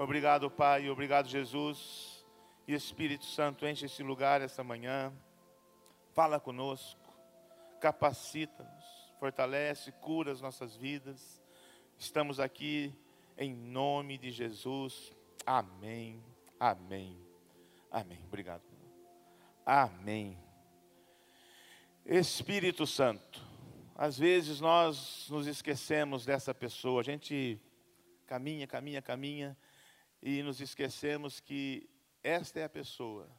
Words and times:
Obrigado, 0.00 0.48
Pai, 0.48 0.88
obrigado, 0.88 1.26
Jesus. 1.26 2.24
E 2.68 2.72
Espírito 2.72 3.24
Santo, 3.24 3.66
enche 3.66 3.86
esse 3.86 4.00
lugar 4.00 4.40
essa 4.40 4.62
manhã. 4.62 5.12
Fala 6.12 6.38
conosco, 6.38 7.12
capacita-nos, 7.80 8.84
fortalece, 9.18 9.90
cura 9.90 10.30
as 10.30 10.40
nossas 10.40 10.76
vidas. 10.76 11.42
Estamos 11.98 12.38
aqui 12.38 12.94
em 13.36 13.52
nome 13.52 14.16
de 14.16 14.30
Jesus. 14.30 15.12
Amém, 15.44 16.22
amém, 16.60 17.20
amém. 17.90 18.20
Obrigado. 18.24 18.62
Amém. 19.66 20.38
Espírito 22.06 22.86
Santo, 22.86 23.44
às 23.96 24.16
vezes 24.16 24.60
nós 24.60 25.26
nos 25.28 25.48
esquecemos 25.48 26.24
dessa 26.24 26.54
pessoa, 26.54 27.00
a 27.00 27.04
gente 27.04 27.60
caminha, 28.28 28.64
caminha, 28.64 29.02
caminha 29.02 29.56
e 30.22 30.42
nos 30.42 30.60
esquecemos 30.60 31.40
que 31.40 31.88
esta 32.22 32.60
é 32.60 32.64
a 32.64 32.68
pessoa 32.68 33.30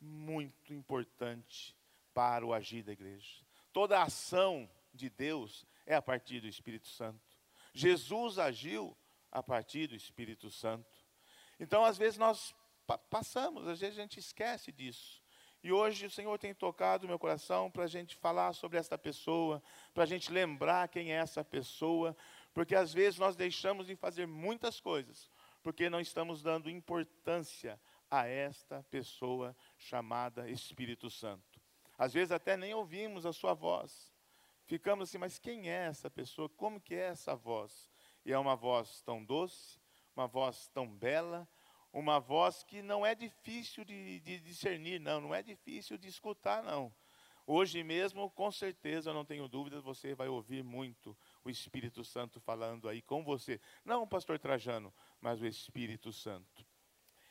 muito 0.00 0.72
importante 0.72 1.76
para 2.12 2.44
o 2.44 2.52
agir 2.52 2.82
da 2.82 2.92
igreja. 2.92 3.44
Toda 3.72 3.98
a 3.98 4.04
ação 4.04 4.68
de 4.92 5.08
Deus 5.08 5.64
é 5.86 5.94
a 5.94 6.02
partir 6.02 6.40
do 6.40 6.48
Espírito 6.48 6.88
Santo. 6.88 7.20
Jesus 7.72 8.38
agiu 8.38 8.96
a 9.30 9.42
partir 9.42 9.86
do 9.86 9.94
Espírito 9.94 10.50
Santo. 10.50 11.06
Então, 11.60 11.84
às 11.84 11.96
vezes 11.96 12.18
nós 12.18 12.54
passamos, 13.10 13.66
às 13.68 13.80
vezes 13.80 13.98
a 13.98 14.02
gente 14.02 14.18
esquece 14.18 14.72
disso. 14.72 15.22
E 15.62 15.72
hoje 15.72 16.06
o 16.06 16.10
Senhor 16.10 16.38
tem 16.38 16.54
tocado 16.54 17.08
meu 17.08 17.18
coração 17.18 17.70
para 17.70 17.84
a 17.84 17.88
gente 17.88 18.14
falar 18.14 18.52
sobre 18.52 18.78
esta 18.78 18.96
pessoa, 18.96 19.62
para 19.92 20.04
a 20.04 20.06
gente 20.06 20.30
lembrar 20.30 20.88
quem 20.88 21.12
é 21.12 21.16
essa 21.16 21.44
pessoa, 21.44 22.16
porque 22.54 22.76
às 22.76 22.92
vezes 22.92 23.18
nós 23.18 23.34
deixamos 23.34 23.88
de 23.88 23.96
fazer 23.96 24.26
muitas 24.26 24.80
coisas 24.80 25.28
porque 25.62 25.90
não 25.90 26.00
estamos 26.00 26.42
dando 26.42 26.70
importância 26.70 27.80
a 28.10 28.26
esta 28.26 28.82
pessoa 28.84 29.56
chamada 29.76 30.48
Espírito 30.48 31.10
Santo. 31.10 31.60
Às 31.96 32.12
vezes 32.12 32.32
até 32.32 32.56
nem 32.56 32.74
ouvimos 32.74 33.26
a 33.26 33.32
sua 33.32 33.54
voz. 33.54 34.12
Ficamos 34.66 35.08
assim, 35.08 35.18
mas 35.18 35.38
quem 35.38 35.70
é 35.70 35.86
essa 35.86 36.10
pessoa? 36.10 36.48
Como 36.48 36.80
que 36.80 36.94
é 36.94 37.08
essa 37.08 37.34
voz? 37.34 37.90
E 38.24 38.32
é 38.32 38.38
uma 38.38 38.54
voz 38.54 39.00
tão 39.02 39.24
doce, 39.24 39.80
uma 40.14 40.26
voz 40.26 40.68
tão 40.68 40.86
bela, 40.86 41.48
uma 41.92 42.20
voz 42.20 42.62
que 42.62 42.82
não 42.82 43.04
é 43.04 43.14
difícil 43.14 43.84
de, 43.84 44.20
de 44.20 44.38
discernir, 44.40 45.00
não, 45.00 45.20
não 45.20 45.34
é 45.34 45.42
difícil 45.42 45.96
de 45.96 46.08
escutar, 46.08 46.62
não. 46.62 46.92
Hoje 47.50 47.82
mesmo, 47.82 48.28
com 48.32 48.52
certeza, 48.52 49.08
eu 49.08 49.14
não 49.14 49.24
tenho 49.24 49.48
dúvidas, 49.48 49.82
você 49.82 50.14
vai 50.14 50.28
ouvir 50.28 50.62
muito 50.62 51.16
o 51.42 51.48
Espírito 51.48 52.04
Santo 52.04 52.38
falando 52.38 52.86
aí 52.90 53.00
com 53.00 53.24
você. 53.24 53.58
Não 53.82 54.02
o 54.02 54.06
pastor 54.06 54.38
Trajano, 54.38 54.92
mas 55.18 55.40
o 55.40 55.46
Espírito 55.46 56.12
Santo. 56.12 56.66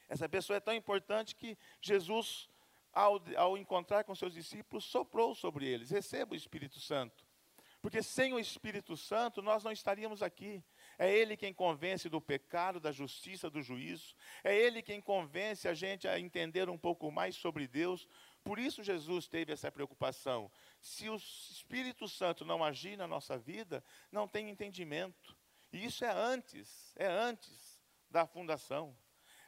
Essa 0.10 0.28
pessoa 0.28 0.58
é 0.58 0.60
tão 0.60 0.74
importante 0.74 1.36
que 1.36 1.56
Jesus, 1.80 2.50
ao, 2.92 3.22
ao 3.36 3.60
encontrar 3.60 4.06
com 4.06 4.16
seus 4.16 4.34
discípulos, 4.34 4.86
soprou 4.86 5.36
sobre 5.36 5.68
eles: 5.68 5.92
receba 5.92 6.34
o 6.34 6.36
Espírito 6.36 6.80
Santo. 6.80 7.24
Porque 7.80 8.02
sem 8.02 8.34
o 8.34 8.40
Espírito 8.40 8.98
Santo 8.98 9.42
nós 9.42 9.64
não 9.64 9.72
estaríamos 9.72 10.24
aqui. 10.24 10.64
É 10.98 11.14
Ele 11.14 11.38
quem 11.38 11.54
convence 11.54 12.10
do 12.10 12.20
pecado, 12.20 12.80
da 12.80 12.92
justiça, 12.92 13.50
do 13.50 13.62
juízo. 13.62 14.16
É 14.44 14.56
Ele 14.56 14.82
quem 14.82 15.00
convence 15.00 15.68
a 15.68 15.74
gente 15.74 16.08
a 16.08 16.20
entender 16.20 16.70
um 16.70 16.78
pouco 16.78 17.12
mais 17.12 17.36
sobre 17.36 17.68
Deus. 17.68 18.08
Por 18.48 18.60
isso 18.60 18.82
Jesus 18.82 19.28
teve 19.28 19.52
essa 19.52 19.70
preocupação. 19.70 20.50
Se 20.80 21.10
o 21.10 21.18
Espírito 21.18 22.08
Santo 22.08 22.46
não 22.46 22.64
agir 22.64 22.98
na 22.98 23.06
nossa 23.06 23.38
vida, 23.38 23.84
não 24.10 24.26
tem 24.26 24.50
entendimento. 24.50 25.38
E 25.74 25.84
isso 25.84 26.06
é 26.06 26.10
antes, 26.10 26.94
é 26.96 27.08
antes 27.08 27.78
da 28.10 28.26
fundação. 28.26 28.98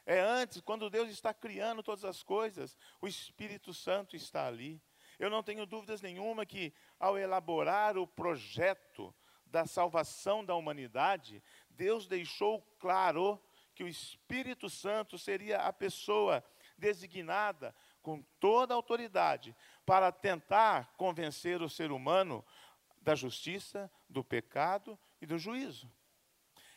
É 0.04 0.20
antes, 0.20 0.60
quando 0.60 0.90
Deus 0.90 1.08
está 1.08 1.32
criando 1.32 1.82
todas 1.82 2.04
as 2.04 2.22
coisas, 2.22 2.76
o 3.00 3.08
Espírito 3.08 3.72
Santo 3.72 4.16
está 4.16 4.46
ali. 4.46 4.82
Eu 5.18 5.30
não 5.30 5.42
tenho 5.42 5.64
dúvidas 5.64 6.02
nenhuma 6.02 6.44
que, 6.44 6.70
ao 6.98 7.16
elaborar 7.16 7.96
o 7.96 8.06
projeto 8.06 9.14
da 9.46 9.64
salvação 9.64 10.44
da 10.44 10.54
humanidade, 10.54 11.42
Deus 11.70 12.06
deixou 12.06 12.60
claro 12.78 13.42
que 13.74 13.82
o 13.82 13.88
Espírito 13.88 14.68
Santo 14.68 15.16
seria 15.16 15.60
a 15.60 15.72
pessoa 15.72 16.44
designada 16.76 17.74
com 18.02 18.22
toda 18.38 18.74
a 18.74 18.76
autoridade 18.76 19.54
para 19.84 20.10
tentar 20.12 20.92
convencer 20.96 21.62
o 21.62 21.68
ser 21.68 21.92
humano 21.92 22.44
da 23.00 23.14
justiça, 23.14 23.90
do 24.08 24.22
pecado 24.22 24.98
e 25.20 25.26
do 25.26 25.38
juízo. 25.38 25.90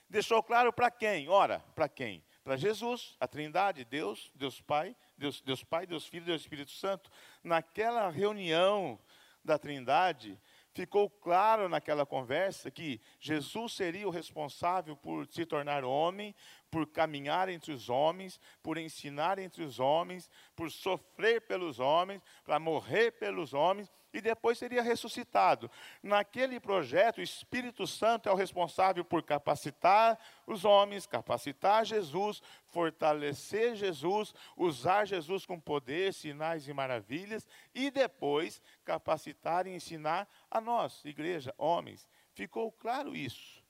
Deixou 0.09 0.44
claro 0.44 0.72
para 0.72 0.91
quem? 0.91 1.28
Ora, 1.28 1.59
para 1.75 1.89
quem? 1.89 2.23
Para 2.44 2.57
Jesus, 2.57 3.16
a 3.19 3.28
Trindade, 3.28 3.85
Deus, 3.85 4.31
Deus 4.35 4.61
Pai, 4.61 4.95
Deus, 5.17 5.41
Deus 5.41 5.63
Pai, 5.63 5.88
Deus 5.88 6.06
Filho, 6.06 6.25
Deus 6.25 6.41
Espírito 6.41 6.72
Santo. 6.72 7.09
Naquela 7.44 8.09
reunião 8.09 9.00
da 9.44 9.57
Trindade, 9.57 10.40
ficou 10.73 11.09
claro 11.09 11.69
naquela 11.69 12.06
conversa 12.06 12.72
que 12.72 13.00
Jesus 13.19 13.73
seria 13.73 14.07
o 14.07 14.11
responsável 14.11 14.95
por 14.95 15.28
se 15.28 15.45
tornar 15.45 15.84
homem, 15.84 16.34
por 16.72 16.88
caminhar 16.88 17.50
entre 17.50 17.72
os 17.72 17.89
homens, 17.89 18.39
por 18.61 18.78
ensinar 18.78 19.38
entre 19.38 19.63
os 19.63 19.79
homens, 19.79 20.29
por 20.56 20.72
sofrer 20.72 21.41
pelos 21.41 21.79
homens, 21.79 22.22
para 22.44 22.59
morrer 22.59 23.11
pelos 23.11 23.53
homens 23.53 23.91
e 24.13 24.22
depois 24.22 24.59
seria 24.59 24.84
ressuscitado. 24.84 25.69
Naquele 26.01 26.59
projeto, 26.59 27.17
o 27.17 27.23
Espírito 27.23 27.88
Santo 27.88 28.29
é 28.29 28.31
o 28.31 28.35
responsável 28.35 29.03
por 29.03 29.23
capacitar 29.23 30.19
os 30.45 30.63
homens, 30.63 31.07
capacitar 31.07 31.84
Jesus, 31.84 32.41
fortalecer 32.67 33.75
Jesus, 33.75 34.34
usar 34.55 35.05
Jesus 35.05 35.45
com 35.45 35.59
poder, 35.59 36.13
sinais 36.13 36.67
e 36.67 36.73
maravilhas 36.73 37.47
e 37.73 37.90
depois 37.90 38.61
capacitar 38.85 39.66
e 39.66 39.72
ensinar 39.72 40.28
a 40.53 40.62
nós, 40.62 41.03
igreja, 41.03 41.53
homens. 41.58 42.08
Ficou 42.31 42.72
claro 42.72 43.16
isso. 43.16 43.64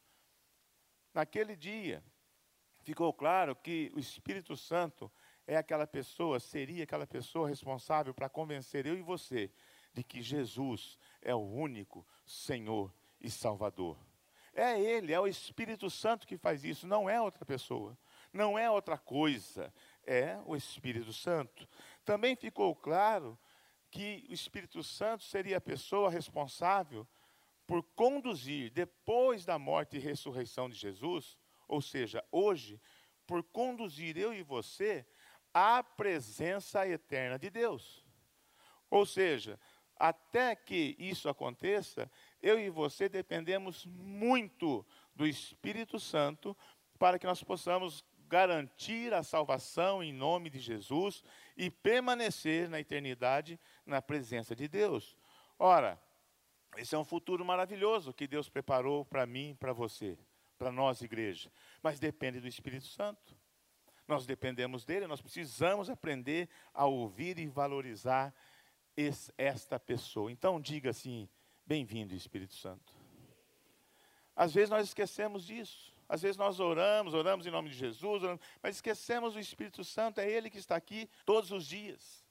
Naquele 1.13 1.55
dia, 1.55 2.03
ficou 2.81 3.13
claro 3.13 3.55
que 3.55 3.89
o 3.95 3.99
Espírito 3.99 4.57
Santo 4.57 5.09
é 5.47 5.55
aquela 5.55 5.87
pessoa, 5.87 6.41
seria 6.41 6.83
aquela 6.83 7.07
pessoa 7.07 7.47
responsável 7.47 8.13
para 8.13 8.27
convencer 8.27 8.85
eu 8.85 8.97
e 8.97 9.01
você 9.01 9.49
de 9.93 10.03
que 10.03 10.21
Jesus 10.21 10.97
é 11.21 11.33
o 11.33 11.39
único 11.39 12.05
Senhor 12.25 12.93
e 13.21 13.29
Salvador. 13.29 13.97
É 14.53 14.77
Ele, 14.79 15.13
é 15.13 15.19
o 15.19 15.27
Espírito 15.27 15.89
Santo 15.89 16.27
que 16.27 16.37
faz 16.37 16.65
isso, 16.65 16.85
não 16.85 17.09
é 17.09 17.21
outra 17.21 17.45
pessoa, 17.45 17.97
não 18.33 18.59
é 18.59 18.69
outra 18.69 18.97
coisa, 18.97 19.73
é 20.05 20.37
o 20.45 20.55
Espírito 20.55 21.13
Santo. 21.13 21.67
Também 22.03 22.35
ficou 22.35 22.75
claro 22.75 23.39
que 23.93 24.25
o 24.27 24.33
Espírito 24.33 24.81
Santo 24.81 25.23
seria 25.23 25.57
a 25.57 25.61
pessoa 25.61 26.09
responsável 26.09 27.07
por 27.67 27.83
conduzir, 27.95 28.71
depois 28.71 29.45
da 29.45 29.59
morte 29.59 29.97
e 29.97 29.99
ressurreição 29.99 30.67
de 30.67 30.75
Jesus, 30.75 31.37
ou 31.67 31.79
seja, 31.79 32.25
hoje, 32.31 32.81
por 33.27 33.43
conduzir 33.43 34.17
eu 34.17 34.33
e 34.33 34.41
você 34.41 35.05
à 35.53 35.83
presença 35.83 36.87
eterna 36.87 37.37
de 37.37 37.51
Deus. 37.51 38.03
Ou 38.89 39.05
seja, 39.05 39.59
até 39.95 40.55
que 40.55 40.95
isso 40.97 41.29
aconteça, 41.29 42.11
eu 42.41 42.59
e 42.59 42.71
você 42.71 43.07
dependemos 43.07 43.85
muito 43.85 44.83
do 45.13 45.27
Espírito 45.27 45.99
Santo 45.99 46.57
para 46.97 47.19
que 47.19 47.27
nós 47.27 47.43
possamos 47.43 48.03
garantir 48.27 49.13
a 49.13 49.23
salvação 49.23 50.03
em 50.03 50.13
nome 50.13 50.49
de 50.49 50.59
Jesus 50.59 51.23
e 51.55 51.69
permanecer 51.69 52.69
na 52.69 52.79
eternidade 52.79 53.59
na 53.85 54.01
presença 54.01 54.55
de 54.55 54.67
Deus. 54.67 55.17
Ora, 55.59 56.01
esse 56.77 56.95
é 56.95 56.97
um 56.97 57.05
futuro 57.05 57.45
maravilhoso 57.45 58.13
que 58.13 58.27
Deus 58.27 58.49
preparou 58.49 59.05
para 59.05 59.25
mim 59.25 59.55
para 59.59 59.73
você 59.73 60.17
para 60.63 60.71
nós, 60.71 61.01
igreja, 61.01 61.51
mas 61.81 61.99
depende 61.99 62.39
do 62.39 62.47
Espírito 62.47 62.85
Santo. 62.85 63.35
Nós 64.07 64.25
dependemos 64.25 64.85
dele, 64.85 65.07
nós 65.07 65.21
precisamos 65.21 65.89
aprender 65.89 66.47
a 66.73 66.85
ouvir 66.85 67.37
e 67.37 67.47
valorizar 67.47 68.33
esse, 68.95 69.33
esta 69.37 69.77
pessoa. 69.77 70.31
Então, 70.31 70.61
diga 70.61 70.89
assim: 70.91 71.27
bem-vindo, 71.65 72.15
Espírito 72.15 72.53
Santo. 72.53 72.93
Às 74.35 74.53
vezes 74.53 74.69
nós 74.69 74.87
esquecemos 74.87 75.45
disso. 75.45 75.92
Às 76.13 76.21
vezes 76.21 76.37
nós 76.37 76.59
oramos, 76.59 77.15
oramos 77.15 77.47
em 77.47 77.49
nome 77.49 77.71
de 77.71 77.75
Jesus, 77.75 78.21
oramos, 78.21 78.45
mas 78.61 78.75
esquecemos 78.75 79.35
o 79.35 79.39
Espírito 79.39 79.83
Santo, 79.83 80.19
é 80.19 80.29
Ele 80.29 80.47
que 80.47 80.59
está 80.59 80.75
aqui 80.75 81.09
todos 81.25 81.49
os 81.49 81.65
dias. 81.65 82.23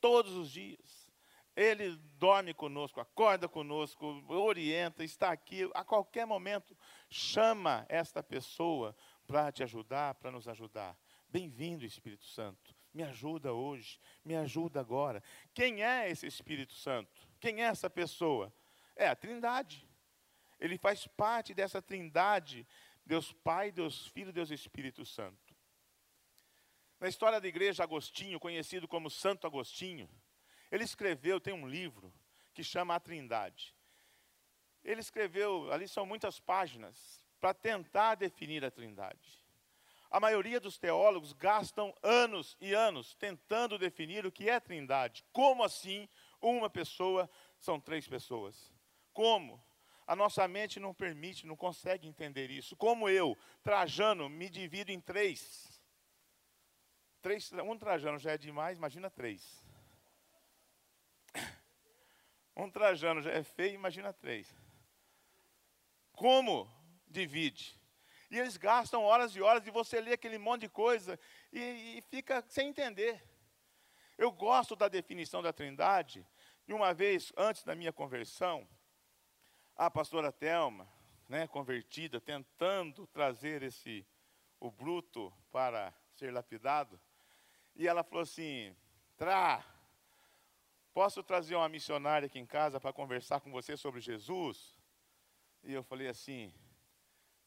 Todos 0.00 0.32
os 0.32 0.50
dias. 0.50 1.08
Ele 1.54 1.96
dorme 2.18 2.52
conosco, 2.52 2.98
acorda 2.98 3.48
conosco, 3.48 4.04
orienta, 4.28 5.04
está 5.04 5.30
aqui 5.30 5.70
a 5.74 5.84
qualquer 5.84 6.26
momento. 6.26 6.76
Chama 7.08 7.86
esta 7.88 8.20
pessoa 8.20 8.96
para 9.28 9.52
te 9.52 9.62
ajudar, 9.62 10.16
para 10.16 10.32
nos 10.32 10.48
ajudar. 10.48 10.98
Bem-vindo, 11.28 11.84
Espírito 11.84 12.24
Santo. 12.24 12.74
Me 12.92 13.04
ajuda 13.04 13.52
hoje, 13.52 14.00
me 14.24 14.34
ajuda 14.34 14.80
agora. 14.80 15.22
Quem 15.54 15.84
é 15.84 16.10
esse 16.10 16.26
Espírito 16.26 16.72
Santo? 16.72 17.28
Quem 17.38 17.62
é 17.62 17.66
essa 17.66 17.88
pessoa? 17.88 18.52
É 18.96 19.06
a 19.06 19.14
Trindade. 19.14 19.88
Ele 20.64 20.78
faz 20.78 21.06
parte 21.06 21.52
dessa 21.52 21.82
Trindade, 21.82 22.66
Deus 23.04 23.32
Pai, 23.32 23.70
Deus 23.70 24.06
Filho, 24.08 24.32
Deus 24.32 24.50
Espírito 24.50 25.04
Santo. 25.04 25.54
Na 26.98 27.08
história 27.08 27.40
da 27.40 27.46
igreja, 27.46 27.82
Agostinho, 27.82 28.40
conhecido 28.40 28.88
como 28.88 29.10
Santo 29.10 29.46
Agostinho, 29.46 30.08
ele 30.70 30.84
escreveu, 30.84 31.40
tem 31.40 31.52
um 31.52 31.68
livro 31.68 32.12
que 32.54 32.64
chama 32.64 32.94
A 32.94 33.00
Trindade. 33.00 33.74
Ele 34.82 35.00
escreveu, 35.00 35.70
ali 35.72 35.86
são 35.86 36.06
muitas 36.06 36.40
páginas, 36.40 37.24
para 37.40 37.52
tentar 37.52 38.14
definir 38.14 38.64
a 38.64 38.70
Trindade. 38.70 39.44
A 40.10 40.20
maioria 40.20 40.60
dos 40.60 40.78
teólogos 40.78 41.32
gastam 41.32 41.94
anos 42.02 42.56
e 42.60 42.72
anos 42.72 43.14
tentando 43.16 43.76
definir 43.76 44.24
o 44.24 44.32
que 44.32 44.48
é 44.48 44.60
Trindade. 44.60 45.24
Como 45.32 45.62
assim 45.62 46.08
uma 46.40 46.70
pessoa 46.70 47.28
são 47.58 47.80
três 47.80 48.06
pessoas? 48.06 48.72
Como? 49.12 49.62
A 50.06 50.14
nossa 50.14 50.46
mente 50.46 50.78
não 50.78 50.92
permite, 50.92 51.46
não 51.46 51.56
consegue 51.56 52.06
entender 52.06 52.50
isso. 52.50 52.76
Como 52.76 53.08
eu, 53.08 53.36
Trajano, 53.62 54.28
me 54.28 54.50
divido 54.50 54.92
em 54.92 55.00
três. 55.00 55.82
três 57.22 57.50
um 57.52 57.78
Trajano 57.78 58.18
já 58.18 58.32
é 58.32 58.38
demais, 58.38 58.76
imagina 58.76 59.10
três. 59.10 59.64
Um 62.56 62.70
Trajano 62.70 63.20
já 63.20 63.32
é 63.32 63.42
feio, 63.42 63.74
imagina 63.74 64.12
três. 64.12 64.54
Como 66.12 66.70
divide? 67.08 67.80
E 68.30 68.38
eles 68.38 68.56
gastam 68.56 69.02
horas 69.02 69.34
e 69.34 69.40
horas 69.40 69.66
e 69.66 69.70
você 69.70 70.00
lê 70.00 70.12
aquele 70.12 70.38
monte 70.38 70.62
de 70.62 70.68
coisa 70.68 71.18
e, 71.52 71.98
e 71.98 72.02
fica 72.02 72.44
sem 72.48 72.68
entender. 72.68 73.22
Eu 74.16 74.30
gosto 74.30 74.76
da 74.76 74.88
definição 74.88 75.42
da 75.42 75.52
Trindade. 75.52 76.26
E 76.66 76.72
uma 76.72 76.94
vez, 76.94 77.32
antes 77.36 77.64
da 77.64 77.74
minha 77.74 77.92
conversão, 77.92 78.68
a 79.76 79.90
pastora 79.90 80.30
Telma, 80.30 80.88
né, 81.28 81.46
convertida, 81.48 82.20
tentando 82.20 83.06
trazer 83.08 83.62
esse 83.62 84.06
o 84.60 84.70
bruto 84.70 85.32
para 85.50 85.92
ser 86.12 86.32
lapidado, 86.32 86.98
e 87.74 87.86
ela 87.86 88.04
falou 88.04 88.22
assim: 88.22 88.74
"Tra, 89.16 89.64
posso 90.92 91.22
trazer 91.22 91.54
uma 91.56 91.68
missionária 91.68 92.26
aqui 92.26 92.38
em 92.38 92.46
casa 92.46 92.80
para 92.80 92.92
conversar 92.92 93.40
com 93.40 93.50
você 93.50 93.76
sobre 93.76 94.00
Jesus?" 94.00 94.78
E 95.62 95.72
eu 95.72 95.82
falei 95.82 96.08
assim: 96.08 96.54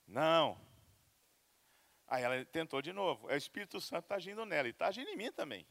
"Não." 0.06 0.59
Aí 2.07 2.23
ela 2.23 2.45
tentou 2.45 2.81
de 2.81 2.94
novo. 2.94 3.30
É 3.30 3.33
o 3.33 3.38
Espírito 3.38 3.81
Santo 3.81 4.06
está 4.06 4.15
agindo 4.15 4.45
nela 4.45 4.68
e 4.68 4.71
está 4.71 4.88
agindo 4.88 5.09
em 5.09 5.18
mim 5.18 5.31
também. 5.31 5.68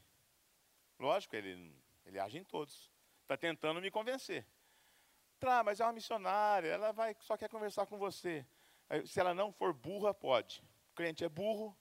Lógico, 0.99 1.35
ele 1.35 1.75
ele 2.05 2.19
age 2.19 2.37
em 2.37 2.43
todos. 2.43 2.89
Está 3.21 3.35
tentando 3.35 3.81
me 3.81 3.91
convencer. 3.91 4.45
Tá, 5.39 5.63
mas 5.63 5.79
é 5.79 5.85
uma 5.85 5.93
missionária, 5.93 6.69
ela 6.69 6.91
vai, 6.91 7.15
só 7.19 7.37
quer 7.37 7.49
conversar 7.49 7.85
com 7.85 7.97
você. 7.97 8.45
Se 9.05 9.19
ela 9.19 9.33
não 9.33 9.51
for 9.51 9.73
burra, 9.73 10.13
pode. 10.13 10.63
O 10.91 10.95
crente 10.95 11.23
é 11.23 11.29
burro, 11.29 11.77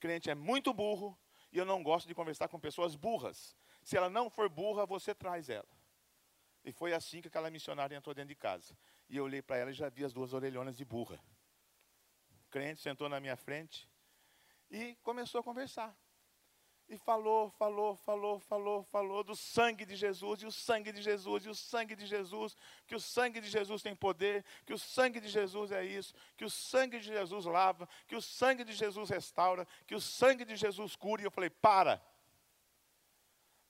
crente 0.00 0.30
é 0.30 0.34
muito 0.34 0.72
burro, 0.72 1.18
e 1.52 1.58
eu 1.58 1.64
não 1.64 1.82
gosto 1.82 2.06
de 2.06 2.14
conversar 2.14 2.48
com 2.48 2.58
pessoas 2.58 2.96
burras. 2.96 3.56
Se 3.82 3.96
ela 3.96 4.08
não 4.08 4.30
for 4.30 4.48
burra, 4.48 4.86
você 4.86 5.14
traz 5.14 5.48
ela. 5.48 5.68
E 6.64 6.72
foi 6.72 6.94
assim 6.94 7.20
que 7.20 7.28
aquela 7.28 7.50
missionária 7.50 7.94
entrou 7.94 8.14
dentro 8.14 8.28
de 8.28 8.34
casa. 8.34 8.76
E 9.08 9.16
eu 9.18 9.24
olhei 9.24 9.42
para 9.42 9.58
ela 9.58 9.70
e 9.70 9.74
já 9.74 9.90
vi 9.90 10.04
as 10.04 10.12
duas 10.12 10.32
orelhonas 10.32 10.76
de 10.76 10.84
burra. 10.84 11.20
O 12.46 12.50
crente 12.50 12.80
sentou 12.80 13.08
na 13.08 13.20
minha 13.20 13.36
frente 13.36 13.88
e 14.70 14.96
começou 15.02 15.40
a 15.40 15.44
conversar. 15.44 15.94
E 16.86 16.98
falou, 16.98 17.50
falou, 17.50 17.96
falou, 17.96 18.38
falou, 18.40 18.82
falou 18.84 19.24
do 19.24 19.34
sangue 19.34 19.86
de 19.86 19.96
Jesus, 19.96 20.42
e 20.42 20.46
o 20.46 20.52
sangue 20.52 20.92
de 20.92 21.00
Jesus, 21.00 21.46
e 21.46 21.48
o 21.48 21.54
sangue 21.54 21.96
de 21.96 22.04
Jesus, 22.04 22.56
que 22.86 22.94
o 22.94 23.00
sangue 23.00 23.40
de 23.40 23.48
Jesus 23.48 23.82
tem 23.82 23.96
poder, 23.96 24.44
que 24.66 24.72
o 24.74 24.78
sangue 24.78 25.18
de 25.18 25.28
Jesus 25.28 25.72
é 25.72 25.82
isso, 25.82 26.14
que 26.36 26.44
o 26.44 26.50
sangue 26.50 26.98
de 27.00 27.06
Jesus 27.06 27.46
lava, 27.46 27.88
que 28.06 28.14
o 28.14 28.20
sangue 28.20 28.64
de 28.64 28.74
Jesus 28.74 29.08
restaura, 29.08 29.66
que 29.86 29.94
o 29.94 30.00
sangue 30.00 30.44
de 30.44 30.56
Jesus 30.56 30.94
cura. 30.94 31.22
E 31.22 31.24
eu 31.24 31.30
falei: 31.30 31.48
para! 31.48 32.02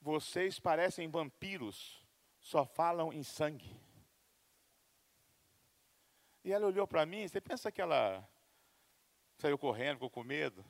Vocês 0.00 0.58
parecem 0.58 1.08
vampiros, 1.08 2.05
só 2.40 2.67
falam 2.67 3.12
em 3.12 3.22
sangue. 3.22 3.75
E 6.44 6.52
ela 6.52 6.67
olhou 6.67 6.87
para 6.87 7.06
mim, 7.06 7.26
você 7.26 7.40
pensa 7.40 7.72
que 7.72 7.81
ela 7.81 8.28
saiu 9.38 9.56
correndo, 9.56 9.94
ficou 9.94 10.10
com 10.10 10.22
medo? 10.25 10.62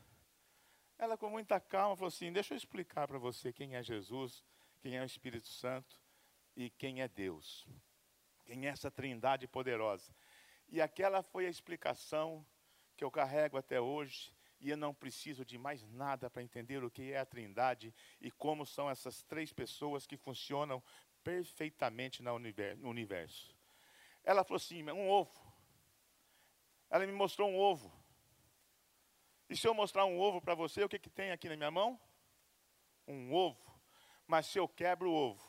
Ela, 0.99 1.19
com 1.19 1.29
muita 1.29 1.61
calma, 1.61 1.97
falou 1.97 2.09
assim: 2.09 2.33
Deixa 2.33 2.55
eu 2.55 2.59
explicar 2.59 3.09
para 3.09 3.19
você 3.19 3.53
quem 3.53 3.75
é 3.75 3.83
Jesus, 3.83 4.45
quem 4.81 4.97
é 4.97 5.03
o 5.03 5.07
Espírito 5.07 5.49
Santo 5.49 6.01
e 6.57 6.71
quem 6.71 7.03
é 7.03 7.09
Deus. 7.09 7.67
Quem 8.45 8.67
é 8.67 8.71
essa 8.71 8.91
trindade 8.91 9.49
poderosa. 9.49 10.15
E 10.69 10.81
aquela 10.81 11.23
foi 11.23 11.47
a 11.47 11.51
explicação 11.51 12.47
que 12.97 13.03
eu 13.03 13.11
carrego 13.11 13.57
até 13.57 13.81
hoje. 13.81 14.33
E 14.61 14.71
eu 14.71 14.77
não 14.77 14.95
preciso 14.95 15.45
de 15.45 15.59
mais 15.59 15.85
nada 15.85 16.31
para 16.31 16.43
entender 16.43 16.83
o 16.83 16.91
que 16.91 17.13
é 17.13 17.19
a 17.19 17.27
trindade 17.27 17.95
e 18.21 18.31
como 18.31 18.65
são 18.65 18.89
essas 18.89 19.23
três 19.23 19.53
pessoas 19.53 20.07
que 20.07 20.17
funcionam 20.17 20.83
perfeitamente 21.23 22.23
no 22.23 22.35
universo. 22.89 23.55
Ela 24.23 24.45
falou 24.45 24.57
assim: 24.57 24.83
um 24.91 25.09
ovo. 25.09 25.55
Ela 26.89 27.07
me 27.07 27.13
mostrou 27.13 27.51
um 27.51 27.59
ovo. 27.59 27.93
E 29.55 29.57
se 29.57 29.69
eu 29.69 29.73
mostrar 29.73 30.05
um 30.05 30.19
ovo 30.19 30.43
para 30.43 30.57
você, 30.57 30.83
o 30.83 30.89
que, 30.89 30.99
que 30.99 31.09
tem 31.09 31.31
aqui 31.31 31.49
na 31.49 31.57
minha 31.57 31.71
mão? 31.71 31.97
Um 33.07 33.33
ovo. 33.33 33.81
Mas 34.27 34.47
se 34.47 34.59
eu 34.59 34.67
quebro 34.67 35.09
o 35.09 35.15
ovo, 35.15 35.41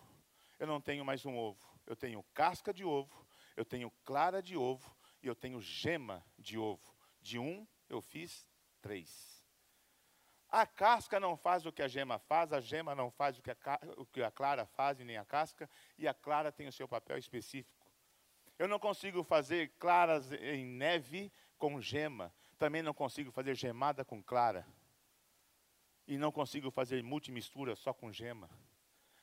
eu 0.59 0.67
não 0.67 0.79
tenho 0.79 1.03
mais 1.03 1.25
um 1.25 1.35
ovo. 1.35 1.67
Eu 1.87 1.95
tenho 1.95 2.21
casca 2.31 2.71
de 2.71 2.85
ovo, 2.85 3.25
eu 3.57 3.65
tenho 3.65 3.89
clara 4.03 4.43
de 4.43 4.55
ovo 4.55 4.95
e 5.23 5.27
eu 5.27 5.33
tenho 5.33 5.59
gema 5.59 6.23
de 6.37 6.55
ovo. 6.55 6.95
De 7.19 7.39
um, 7.39 7.67
eu 7.89 7.99
fiz 7.99 8.47
três. 8.79 9.43
A 10.49 10.67
casca 10.67 11.19
não 11.19 11.35
faz 11.35 11.65
o 11.65 11.71
que 11.71 11.81
a 11.81 11.87
gema 11.87 12.19
faz, 12.19 12.53
a 12.53 12.61
gema 12.61 12.93
não 12.93 13.09
faz 13.09 13.39
o 13.39 13.41
que 13.41 13.49
a, 13.49 13.57
o 13.97 14.05
que 14.05 14.21
a 14.21 14.29
clara 14.29 14.67
faz 14.67 14.99
e 14.99 15.03
nem 15.03 15.17
a 15.17 15.25
casca, 15.25 15.67
e 15.97 16.07
a 16.07 16.13
clara 16.13 16.51
tem 16.51 16.67
o 16.67 16.71
seu 16.71 16.87
papel 16.87 17.17
específico. 17.17 17.91
Eu 18.59 18.67
não 18.67 18.77
consigo 18.77 19.23
fazer 19.23 19.69
claras 19.79 20.31
em 20.31 20.63
neve 20.63 21.33
com 21.57 21.81
gema. 21.81 22.31
Também 22.57 22.81
não 22.81 22.93
consigo 22.93 23.31
fazer 23.31 23.55
gemada 23.55 24.05
com 24.05 24.21
clara. 24.23 24.65
E 26.07 26.17
não 26.17 26.31
consigo 26.31 26.69
fazer 26.71 27.03
multimistura 27.03 27.75
só 27.75 27.93
com 27.93 28.11
gema. 28.11 28.49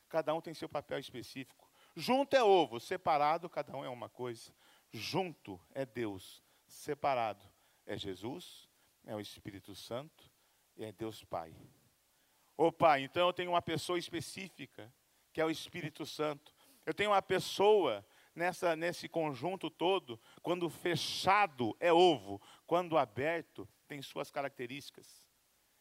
Cada 0.09 0.35
um 0.35 0.41
tem 0.41 0.53
seu 0.53 0.69
papel 0.69 0.99
específico. 0.99 1.71
Junto 1.95 2.35
é 2.35 2.43
ovo, 2.43 2.81
separado, 2.81 3.49
cada 3.49 3.77
um 3.77 3.85
é 3.85 3.89
uma 3.89 4.09
coisa. 4.09 4.53
Junto 4.91 5.61
é 5.73 5.87
Deus, 5.87 6.43
separado 6.67 7.47
é 7.87 7.97
Jesus, 7.97 8.69
é 9.05 9.15
o 9.15 9.21
Espírito 9.21 9.75
Santo 9.75 10.31
e 10.77 10.85
é 10.85 10.93
Deus 10.93 11.25
Pai. 11.25 11.55
Ô 12.57 12.71
Pai, 12.71 13.03
então 13.03 13.27
eu 13.27 13.33
tenho 13.33 13.51
uma 13.51 13.63
pessoa 13.63 13.99
específica, 13.99 14.93
que 15.33 15.41
é 15.41 15.45
o 15.45 15.51
Espírito 15.51 16.05
Santo. 16.05 16.55
Eu 16.85 16.93
tenho 16.93 17.11
uma 17.11 17.23
pessoa 17.23 18.05
nessa, 18.35 18.75
nesse 18.77 19.09
conjunto 19.09 19.71
todo, 19.71 20.21
quando 20.43 20.69
fechado 20.69 21.77
é 21.79 21.93
ovo, 21.93 22.41
quando 22.67 22.99
aberto 22.99 23.69
tem 23.87 24.01
suas 24.03 24.31
características. 24.31 25.27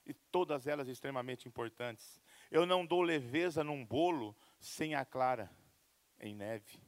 E 0.06 0.14
todas 0.14 0.68
elas 0.68 0.88
extremamente 0.88 1.48
importantes. 1.48 2.22
Eu 2.50 2.66
não 2.66 2.86
dou 2.86 3.02
leveza 3.02 3.64
num 3.64 3.86
bolo 3.86 4.36
sem 4.60 4.96
a 4.96 5.06
clara 5.06 5.50
em 6.20 6.36
neve. 6.36 6.82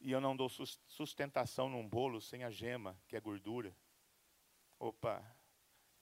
E 0.00 0.12
eu 0.12 0.20
não 0.20 0.36
dou 0.36 0.48
sustentação 0.48 1.68
num 1.68 1.86
bolo 1.86 2.20
sem 2.20 2.44
a 2.44 2.50
gema, 2.50 2.98
que 3.06 3.16
é 3.16 3.20
gordura. 3.20 3.76
Opa, 4.78 5.22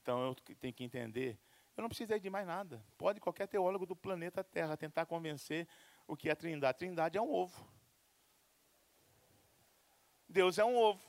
então 0.01 0.23
eu 0.23 0.35
tenho 0.35 0.73
que 0.73 0.83
entender. 0.83 1.39
Eu 1.75 1.81
não 1.81 1.89
precisei 1.89 2.19
de 2.19 2.29
mais 2.29 2.47
nada. 2.47 2.83
Pode 2.97 3.19
qualquer 3.19 3.47
teólogo 3.47 3.85
do 3.85 3.95
planeta 3.95 4.43
Terra 4.43 4.77
tentar 4.77 5.05
convencer 5.05 5.67
o 6.07 6.15
que 6.15 6.29
é 6.29 6.31
a 6.31 6.35
trindade. 6.35 6.71
A 6.71 6.73
trindade 6.73 7.17
é 7.17 7.21
um 7.21 7.31
ovo. 7.31 7.76
Deus 10.27 10.57
é 10.57 10.65
um 10.65 10.75
ovo. 10.75 11.01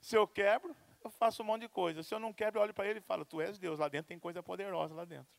Se 0.00 0.16
eu 0.16 0.26
quebro, 0.26 0.74
eu 1.04 1.10
faço 1.10 1.42
um 1.42 1.46
monte 1.46 1.62
de 1.62 1.68
coisa. 1.68 2.02
Se 2.02 2.14
eu 2.14 2.18
não 2.18 2.32
quebro, 2.32 2.58
eu 2.58 2.62
olho 2.62 2.74
para 2.74 2.86
ele 2.86 2.98
e 2.98 3.02
falo: 3.02 3.24
Tu 3.24 3.40
és 3.40 3.58
Deus. 3.58 3.78
Lá 3.78 3.88
dentro 3.88 4.08
tem 4.08 4.18
coisa 4.18 4.42
poderosa 4.42 4.94
lá 4.94 5.04
dentro. 5.04 5.32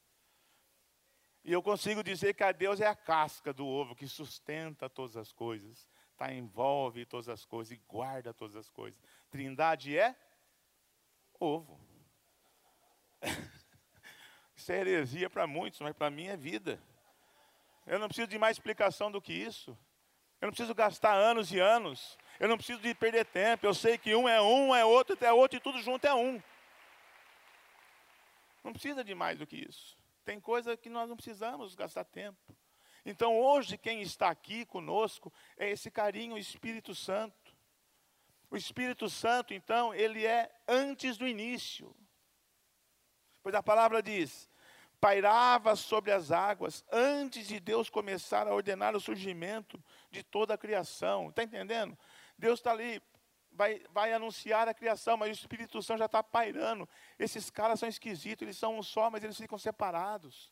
E 1.43 1.51
eu 1.51 1.61
consigo 1.61 2.03
dizer 2.03 2.33
que 2.33 2.43
a 2.43 2.51
Deus 2.51 2.79
é 2.79 2.87
a 2.87 2.95
casca 2.95 3.53
do 3.53 3.67
ovo 3.67 3.95
que 3.95 4.07
sustenta 4.07 4.89
todas 4.89 5.17
as 5.17 5.33
coisas, 5.33 5.89
tá, 6.15 6.33
envolve 6.33 7.05
todas 7.05 7.27
as 7.27 7.43
coisas 7.43 7.73
e 7.73 7.81
guarda 7.85 8.33
todas 8.33 8.55
as 8.55 8.69
coisas. 8.69 8.97
Trindade 9.29 9.97
é 9.97 10.15
ovo. 11.37 11.77
Isso 14.55 14.71
é 14.71 14.79
heresia 14.79 15.29
para 15.29 15.45
muitos, 15.45 15.81
mas 15.81 15.93
para 15.93 16.09
mim 16.09 16.27
é 16.27 16.37
vida. 16.37 16.81
Eu 17.85 17.99
não 17.99 18.07
preciso 18.07 18.27
de 18.27 18.39
mais 18.39 18.55
explicação 18.55 19.11
do 19.11 19.21
que 19.21 19.33
isso. 19.33 19.77
Eu 20.39 20.45
não 20.47 20.53
preciso 20.53 20.73
gastar 20.73 21.15
anos 21.15 21.51
e 21.51 21.59
anos 21.59 22.17
eu 22.39 22.47
não 22.47 22.57
preciso 22.57 22.81
de 22.81 22.93
perder 22.93 23.25
tempo. 23.25 23.65
Eu 23.65 23.73
sei 23.73 23.97
que 23.97 24.15
um 24.15 24.27
é 24.27 24.41
um, 24.41 24.73
é 24.75 24.83
outro, 24.83 25.17
é 25.21 25.31
outro, 25.31 25.57
e 25.57 25.61
tudo 25.61 25.81
junto 25.81 26.05
é 26.05 26.13
um. 26.13 26.41
Não 28.63 28.71
precisa 28.71 29.03
de 29.03 29.13
mais 29.13 29.39
do 29.39 29.47
que 29.47 29.57
isso. 29.57 29.97
Tem 30.23 30.39
coisa 30.39 30.77
que 30.77 30.89
nós 30.89 31.09
não 31.09 31.15
precisamos 31.15 31.75
gastar 31.75 32.05
tempo. 32.05 32.39
Então, 33.05 33.37
hoje, 33.37 33.77
quem 33.77 34.01
está 34.01 34.29
aqui 34.29 34.65
conosco 34.65 35.31
é 35.57 35.69
esse 35.69 35.91
carinho, 35.91 36.35
o 36.35 36.39
Espírito 36.39 36.95
Santo. 36.95 37.53
O 38.49 38.55
Espírito 38.55 39.09
Santo, 39.09 39.53
então, 39.53 39.93
ele 39.93 40.25
é 40.25 40.49
antes 40.67 41.17
do 41.17 41.27
início. 41.27 41.93
Pois 43.41 43.53
a 43.53 43.61
palavra 43.61 44.01
diz: 44.01 44.49
pairava 45.01 45.75
sobre 45.75 46.13
as 46.13 46.31
águas 46.31 46.85
antes 46.89 47.47
de 47.47 47.59
Deus 47.59 47.89
começar 47.89 48.47
a 48.47 48.53
ordenar 48.53 48.95
o 48.95 49.01
surgimento 49.01 49.83
de 50.09 50.23
toda 50.23 50.53
a 50.53 50.57
criação. 50.57 51.27
Está 51.27 51.43
entendendo? 51.43 51.97
Deus 52.37 52.59
está 52.59 52.71
ali, 52.71 53.01
vai, 53.51 53.81
vai 53.91 54.13
anunciar 54.13 54.67
a 54.67 54.73
criação, 54.73 55.17
mas 55.17 55.29
o 55.29 55.39
Espírito 55.39 55.81
Santo 55.81 55.99
já 55.99 56.05
está 56.05 56.23
pairando. 56.23 56.87
Esses 57.17 57.49
caras 57.49 57.79
são 57.79 57.87
esquisitos, 57.87 58.41
eles 58.41 58.57
são 58.57 58.77
um 58.77 58.83
só, 58.83 59.09
mas 59.09 59.23
eles 59.23 59.37
ficam 59.37 59.57
separados. 59.57 60.51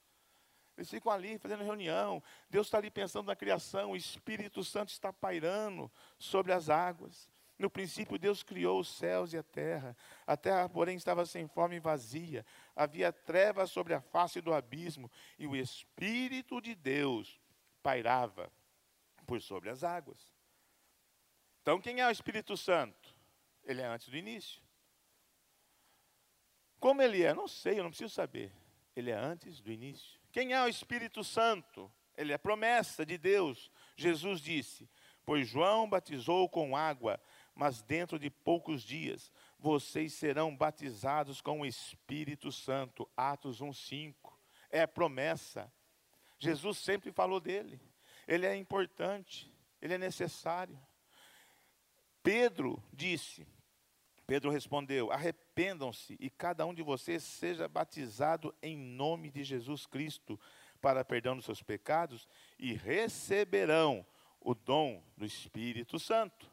Eles 0.77 0.89
ficam 0.89 1.11
ali 1.11 1.37
fazendo 1.37 1.63
reunião. 1.63 2.23
Deus 2.49 2.67
está 2.67 2.77
ali 2.77 2.89
pensando 2.89 3.27
na 3.27 3.35
criação. 3.35 3.91
O 3.91 3.95
Espírito 3.95 4.63
Santo 4.63 4.89
está 4.89 5.11
pairando 5.11 5.91
sobre 6.17 6.53
as 6.53 6.69
águas. 6.69 7.29
No 7.59 7.69
princípio, 7.69 8.17
Deus 8.17 8.41
criou 8.41 8.79
os 8.79 8.87
céus 8.87 9.33
e 9.33 9.37
a 9.37 9.43
terra. 9.43 9.95
A 10.25 10.35
terra, 10.35 10.67
porém, 10.67 10.97
estava 10.97 11.25
sem 11.25 11.47
forma 11.47 11.75
e 11.75 11.79
vazia. 11.79 12.43
Havia 12.75 13.13
trevas 13.13 13.69
sobre 13.69 13.93
a 13.93 14.01
face 14.01 14.41
do 14.41 14.53
abismo. 14.53 15.11
E 15.37 15.45
o 15.45 15.55
Espírito 15.55 16.59
de 16.59 16.73
Deus 16.73 17.39
pairava 17.83 18.51
por 19.27 19.39
sobre 19.41 19.69
as 19.69 19.83
águas. 19.83 20.31
Então, 21.61 21.79
quem 21.79 21.99
é 21.99 22.07
o 22.07 22.11
Espírito 22.11 22.57
Santo? 22.57 23.15
Ele 23.63 23.81
é 23.81 23.85
antes 23.85 24.07
do 24.07 24.17
início. 24.17 24.61
Como 26.79 27.01
ele 27.01 27.23
é? 27.23 27.33
Não 27.33 27.47
sei, 27.47 27.77
eu 27.77 27.83
não 27.83 27.91
preciso 27.91 28.13
saber. 28.13 28.51
Ele 28.95 29.11
é 29.11 29.15
antes 29.15 29.61
do 29.61 29.71
início. 29.71 30.19
Quem 30.31 30.53
é 30.53 30.63
o 30.63 30.67
Espírito 30.67 31.23
Santo? 31.23 31.91
Ele 32.17 32.33
é 32.33 32.37
promessa 32.37 33.05
de 33.05 33.17
Deus. 33.17 33.71
Jesus 33.95 34.41
disse: 34.41 34.89
Pois 35.23 35.47
João 35.47 35.87
batizou 35.87 36.49
com 36.49 36.75
água, 36.75 37.21
mas 37.53 37.83
dentro 37.83 38.17
de 38.17 38.29
poucos 38.31 38.81
dias 38.81 39.31
vocês 39.59 40.13
serão 40.13 40.55
batizados 40.57 41.39
com 41.39 41.61
o 41.61 41.65
Espírito 41.65 42.51
Santo. 42.51 43.07
Atos 43.15 43.61
1:5. 43.61 44.33
É 44.71 44.87
promessa. 44.87 45.71
Jesus 46.39 46.79
sempre 46.79 47.11
falou 47.11 47.39
dele. 47.39 47.79
Ele 48.27 48.47
é 48.47 48.55
importante, 48.55 49.53
ele 49.79 49.93
é 49.93 49.97
necessário. 49.97 50.79
Pedro 52.23 52.81
disse: 52.93 53.47
Pedro 54.25 54.49
respondeu: 54.51 55.11
Arrependam-se 55.11 56.15
e 56.19 56.29
cada 56.29 56.65
um 56.65 56.73
de 56.73 56.81
vocês 56.81 57.23
seja 57.23 57.67
batizado 57.67 58.55
em 58.61 58.77
nome 58.77 59.31
de 59.31 59.43
Jesus 59.43 59.85
Cristo 59.85 60.39
para 60.79 61.05
perdão 61.05 61.35
dos 61.35 61.45
seus 61.45 61.61
pecados 61.61 62.27
e 62.57 62.73
receberão 62.73 64.05
o 64.39 64.55
dom 64.55 65.03
do 65.15 65.25
Espírito 65.25 65.99
Santo. 65.99 66.49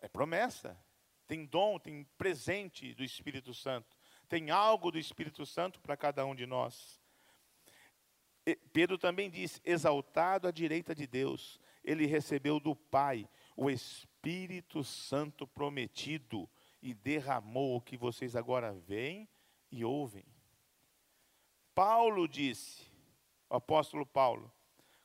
É 0.00 0.08
promessa. 0.08 0.78
Tem 1.26 1.44
dom, 1.44 1.78
tem 1.78 2.04
presente 2.16 2.94
do 2.94 3.04
Espírito 3.04 3.52
Santo. 3.52 3.96
Tem 4.28 4.50
algo 4.50 4.90
do 4.90 4.98
Espírito 4.98 5.44
Santo 5.44 5.80
para 5.80 5.96
cada 5.96 6.24
um 6.24 6.34
de 6.34 6.46
nós. 6.46 7.00
E 8.46 8.56
Pedro 8.72 8.96
também 8.96 9.30
diz: 9.30 9.60
exaltado 9.64 10.48
à 10.48 10.50
direita 10.50 10.94
de 10.94 11.06
Deus, 11.06 11.60
ele 11.84 12.06
recebeu 12.06 12.58
do 12.58 12.74
Pai 12.74 13.28
o 13.60 13.68
Espírito 13.68 14.84
Santo 14.84 15.44
prometido 15.44 16.48
e 16.80 16.94
derramou 16.94 17.76
o 17.76 17.80
que 17.80 17.96
vocês 17.96 18.36
agora 18.36 18.72
veem 18.72 19.28
e 19.68 19.84
ouvem. 19.84 20.24
Paulo 21.74 22.28
disse, 22.28 22.86
o 23.50 23.56
apóstolo 23.56 24.06
Paulo, 24.06 24.52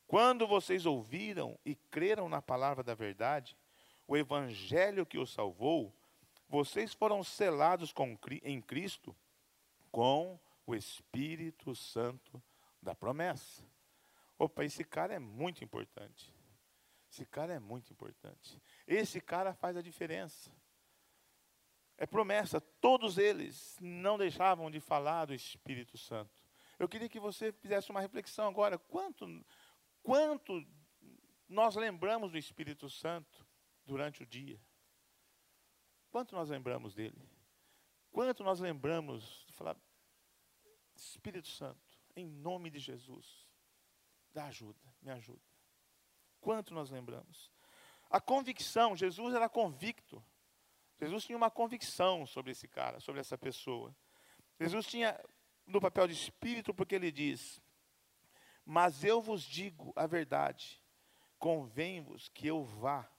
quando 0.06 0.46
vocês 0.46 0.86
ouviram 0.86 1.58
e 1.66 1.74
creram 1.74 2.30
na 2.30 2.44
palavra 2.44 2.84
da 2.84 2.94
verdade, 2.94 3.58
o 4.08 4.16
evangelho 4.16 5.04
que 5.04 5.18
os 5.18 5.34
salvou, 5.34 5.92
vocês 6.48 6.94
foram 6.94 7.24
selados 7.24 7.92
com, 7.92 8.16
em 8.44 8.62
Cristo 8.62 9.16
com 9.92 10.40
o 10.68 10.76
Espírito 10.76 11.74
Santo 11.74 12.40
da 12.80 12.94
promessa. 12.94 13.64
Opa, 14.38 14.64
esse 14.64 14.84
cara 14.84 15.16
é 15.16 15.20
muito 15.20 15.64
importante. 15.64 16.33
Esse 17.14 17.28
cara 17.28 17.54
é 17.54 17.60
muito 17.60 17.94
importante. 17.94 18.60
Esse 18.88 19.22
cara 19.22 19.54
faz 19.54 19.78
a 19.78 19.84
diferença. 19.84 20.52
É 21.96 22.08
promessa, 22.08 22.60
todos 22.60 23.20
eles 23.20 23.78
não 23.80 24.18
deixavam 24.18 24.72
de 24.72 24.80
falar 24.80 25.26
do 25.26 25.34
Espírito 25.36 25.96
Santo. 25.96 26.44
Eu 26.80 26.90
queria 26.90 27.08
que 27.08 27.20
você 27.20 27.52
fizesse 27.52 27.92
uma 27.92 28.02
reflexão 28.02 28.48
agora. 28.48 28.80
Quanto, 28.80 29.46
quanto 30.02 30.66
nós 31.48 31.76
lembramos 31.76 32.32
do 32.32 32.38
Espírito 32.40 32.90
Santo 32.90 33.46
durante 33.86 34.24
o 34.24 34.26
dia? 34.26 34.60
Quanto 36.10 36.34
nós 36.34 36.50
lembramos 36.50 36.96
dele? 36.96 37.30
Quanto 38.12 38.44
nós 38.44 38.60
lembramos 38.60 39.46
de 39.46 39.54
falar, 39.54 39.78
Espírito 40.96 41.48
Santo, 41.48 42.02
em 42.16 42.26
nome 42.26 42.72
de 42.72 42.80
Jesus, 42.80 43.48
dá 44.34 44.46
ajuda, 44.46 44.82
me 45.00 45.12
ajuda. 45.12 45.53
Quanto 46.44 46.74
nós 46.74 46.90
lembramos? 46.90 47.50
A 48.10 48.20
convicção, 48.20 48.98
Jesus 48.98 49.34
era 49.34 49.48
convicto. 49.48 50.22
Jesus 51.00 51.24
tinha 51.24 51.38
uma 51.38 51.50
convicção 51.50 52.26
sobre 52.26 52.52
esse 52.52 52.68
cara, 52.68 53.00
sobre 53.00 53.22
essa 53.22 53.38
pessoa. 53.38 53.96
Jesus 54.60 54.86
tinha 54.86 55.18
no 55.66 55.80
papel 55.80 56.06
de 56.06 56.14
espírito, 56.14 56.74
porque 56.74 56.96
ele 56.96 57.14
diz: 57.14 57.62
Mas 58.66 59.06
eu 59.06 59.22
vos 59.22 59.42
digo 59.42 59.94
a 59.96 60.06
verdade, 60.06 60.82
convém-vos 61.40 62.28
que 62.28 62.46
eu 62.46 62.66
vá, 62.66 63.10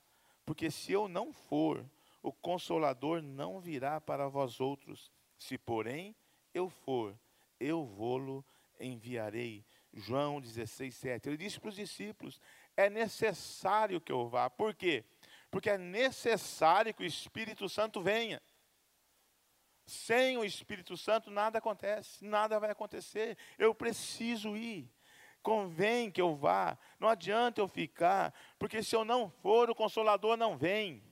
porque 0.45 0.71
se 0.71 0.93
eu 0.93 1.09
não 1.09 1.33
for, 1.33 1.83
o 2.23 2.31
consolador 2.31 3.23
não 3.23 3.59
virá 3.59 4.03
para 4.03 4.29
vós 4.29 4.61
outros. 4.61 5.11
Se, 5.39 5.57
porém, 5.57 6.15
eu 6.53 6.69
for, 6.69 7.19
eu 7.59 7.87
vou-lo 7.87 8.45
enviarei. 8.79 9.65
João 9.97 10.41
16, 10.41 10.95
7. 10.95 11.29
Ele 11.29 11.37
disse 11.37 11.61
para 11.61 11.69
os 11.69 11.77
discípulos: 11.77 12.41
é 12.77 12.91
necessário 12.91 14.01
que 14.01 14.13
eu 14.13 14.29
vá. 14.29 14.51
Por 14.51 14.75
quê? 14.75 15.05
Porque 15.51 15.71
é 15.71 15.79
necessário 15.79 16.93
que 16.93 17.03
o 17.03 17.07
Espírito 17.07 17.69
Santo 17.69 18.03
venha. 18.03 18.43
Sem 19.87 20.39
o 20.39 20.45
Espírito 20.45 20.97
Santo 20.97 21.31
nada 21.31 21.59
acontece, 21.59 22.25
nada 22.25 22.59
vai 22.59 22.71
acontecer. 22.71 23.37
Eu 23.59 23.75
preciso 23.75 24.57
ir. 24.57 24.91
Convém 25.43 26.11
que 26.11 26.21
eu 26.21 26.35
vá. 26.35 26.79
Não 26.99 27.09
adianta 27.09 27.61
eu 27.61 27.69
ficar, 27.69 28.33
porque 28.59 28.83
se 28.83 28.97
eu 28.97 29.05
não 29.05 29.29
for, 29.29 29.69
o 29.69 29.75
consolador 29.75 30.39
não 30.39 30.57
vem. 30.57 31.05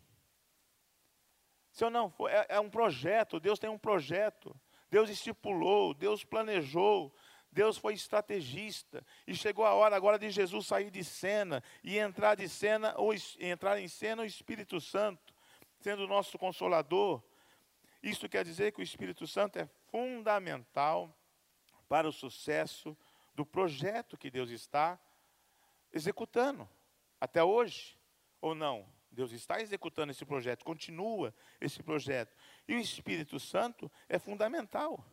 Se 1.71 1.85
eu 1.85 1.91
não 1.91 2.11
for, 2.11 2.31
é, 2.31 2.47
é 2.49 2.61
um 2.61 2.71
projeto, 2.71 3.39
Deus 3.39 3.59
tem 3.59 3.69
um 3.69 3.79
projeto. 3.79 4.59
Deus 4.91 5.09
estipulou, 5.09 5.95
Deus 5.95 6.25
planejou, 6.25 7.15
Deus 7.53 7.77
foi 7.77 7.93
estrategista 7.93 9.05
e 9.27 9.35
chegou 9.35 9.67
a 9.67 9.75
hora 9.75 9.95
agora 9.95 10.19
de 10.19 10.31
Jesus 10.31 10.67
sair 10.67 10.91
de 10.91 11.05
cena 11.05 11.63
e 11.85 11.99
entrar 11.99 12.35
de 12.35 12.49
cena 12.49 12.95
ou 12.97 13.13
entrar 13.39 13.79
em 13.79 13.89
cena 13.89 14.23
o 14.23 14.27
Espírito 14.27 14.81
Santo, 14.81 15.35
sendo 15.79 16.05
o 16.05 16.09
nosso 16.09 16.39
consolador. 16.39 17.23
Isso 18.03 18.27
quer 18.27 18.43
dizer 18.43 18.73
que 18.73 18.81
o 18.81 18.83
Espírito 18.83 19.27
Santo 19.27 19.59
é 19.59 19.67
fundamental 19.91 21.15
para 21.89 22.09
o 22.09 22.13
sucesso 22.13 22.97
do 23.35 23.45
projeto 23.45 24.17
que 24.17 24.31
Deus 24.31 24.49
está 24.51 24.99
executando 25.93 26.67
até 27.21 27.45
hoje 27.45 27.99
ou 28.41 28.55
não? 28.55 28.87
Deus 29.11 29.31
está 29.31 29.61
executando 29.61 30.11
esse 30.11 30.25
projeto, 30.25 30.65
continua 30.65 31.35
esse 31.61 31.83
projeto. 31.83 32.35
E 32.67 32.75
o 32.75 32.79
Espírito 32.79 33.39
Santo 33.39 33.93
é 34.09 34.19
fundamental. 34.19 35.05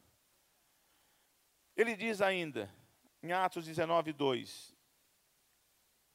Ele 1.79 1.95
diz 1.95 2.21
ainda, 2.21 2.69
em 3.24 3.31
Atos 3.31 3.63
19, 3.63 4.12
2: 4.12 4.75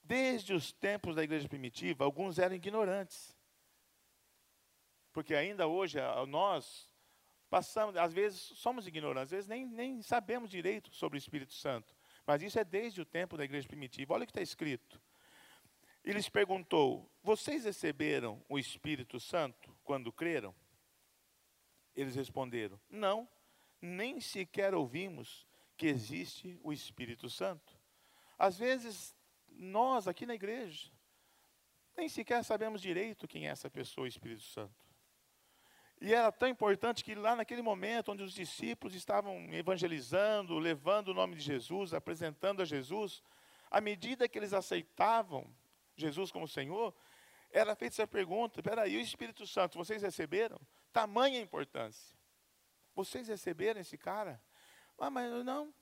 Desde 0.02 0.52
os 0.52 0.74
tempos 0.74 1.16
da 1.16 1.24
igreja 1.24 1.48
primitiva, 1.48 2.04
alguns 2.04 2.38
eram 2.38 2.54
ignorantes. 2.54 3.34
Porque 5.10 5.34
ainda 5.34 5.66
hoje, 5.66 5.96
nós 6.28 6.92
passamos, 7.48 7.96
às 7.96 8.12
vezes 8.12 8.38
somos 8.38 8.86
ignorantes, 8.86 9.28
às 9.28 9.30
vezes 9.30 9.48
nem, 9.48 9.64
nem 9.64 10.02
sabemos 10.02 10.50
direito 10.50 10.92
sobre 10.92 11.16
o 11.16 11.18
Espírito 11.18 11.54
Santo. 11.54 11.96
Mas 12.26 12.42
isso 12.42 12.58
é 12.58 12.64
desde 12.64 13.00
o 13.00 13.06
tempo 13.06 13.34
da 13.34 13.44
igreja 13.46 13.66
primitiva. 13.66 14.12
Olha 14.12 14.24
o 14.24 14.26
que 14.26 14.32
está 14.32 14.42
escrito. 14.42 15.00
Ele 16.04 16.18
lhes 16.18 16.28
perguntou: 16.28 17.10
Vocês 17.22 17.64
receberam 17.64 18.44
o 18.50 18.58
Espírito 18.58 19.18
Santo 19.18 19.74
quando 19.82 20.12
creram? 20.12 20.54
Eles 21.96 22.14
responderam: 22.14 22.78
Não, 22.90 23.26
nem 23.80 24.20
sequer 24.20 24.74
ouvimos 24.74 25.46
que 25.76 25.86
existe 25.86 26.58
o 26.62 26.72
Espírito 26.72 27.28
Santo. 27.28 27.78
Às 28.38 28.56
vezes, 28.56 29.14
nós 29.48 30.08
aqui 30.08 30.26
na 30.26 30.34
igreja, 30.34 30.90
nem 31.96 32.08
sequer 32.08 32.42
sabemos 32.44 32.80
direito 32.80 33.28
quem 33.28 33.46
é 33.46 33.50
essa 33.50 33.70
pessoa, 33.70 34.04
o 34.04 34.08
Espírito 34.08 34.42
Santo. 34.42 34.74
E 36.00 36.12
era 36.12 36.30
tão 36.32 36.48
importante 36.48 37.04
que 37.04 37.14
lá 37.14 37.36
naquele 37.36 37.62
momento, 37.62 38.12
onde 38.12 38.22
os 38.22 38.34
discípulos 38.34 38.94
estavam 38.94 39.52
evangelizando, 39.54 40.58
levando 40.58 41.08
o 41.08 41.14
nome 41.14 41.36
de 41.36 41.42
Jesus, 41.42 41.94
apresentando 41.94 42.60
a 42.60 42.64
Jesus, 42.64 43.22
à 43.70 43.80
medida 43.80 44.28
que 44.28 44.38
eles 44.38 44.52
aceitavam 44.52 45.46
Jesus 45.96 46.30
como 46.30 46.48
Senhor, 46.48 46.94
era 47.50 47.74
feita 47.76 47.94
essa 47.94 48.06
pergunta: 48.06 48.62
peraí, 48.62 48.96
o 48.96 49.00
Espírito 49.00 49.46
Santo, 49.46 49.78
vocês 49.78 50.02
receberam? 50.02 50.60
Tamanha 50.92 51.40
importância. 51.40 52.14
Vocês 52.94 53.28
receberam 53.28 53.80
esse 53.80 53.96
cara? 53.96 54.40
Ah, 54.98 55.10
mas 55.10 55.44
não, 55.44 55.74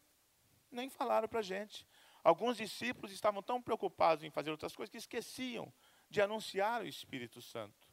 nem 0.70 0.88
falaram 0.88 1.28
para 1.28 1.40
a 1.40 1.42
gente. 1.42 1.86
Alguns 2.24 2.56
discípulos 2.56 3.12
estavam 3.12 3.42
tão 3.42 3.60
preocupados 3.60 4.24
em 4.24 4.30
fazer 4.30 4.50
outras 4.50 4.74
coisas 4.74 4.90
que 4.90 4.98
esqueciam 4.98 5.72
de 6.08 6.20
anunciar 6.20 6.82
o 6.82 6.86
Espírito 6.86 7.42
Santo. 7.42 7.88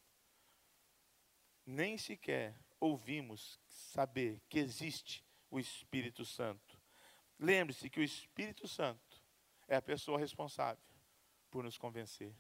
Nem 1.65 1.97
sequer 1.97 2.59
ouvimos 2.79 3.59
saber 3.67 4.41
que 4.47 4.59
existe 4.59 5.23
o 5.49 5.59
Espírito 5.59 6.23
Santo. 6.25 6.79
Lembre-se 7.39 7.89
que 7.89 7.99
o 7.99 8.03
Espírito 8.03 8.67
Santo 8.67 9.23
é 9.67 9.75
a 9.75 9.81
pessoa 9.81 10.19
responsável 10.19 10.83
por 11.49 11.63
nos 11.63 11.77
convencer. 11.77 12.35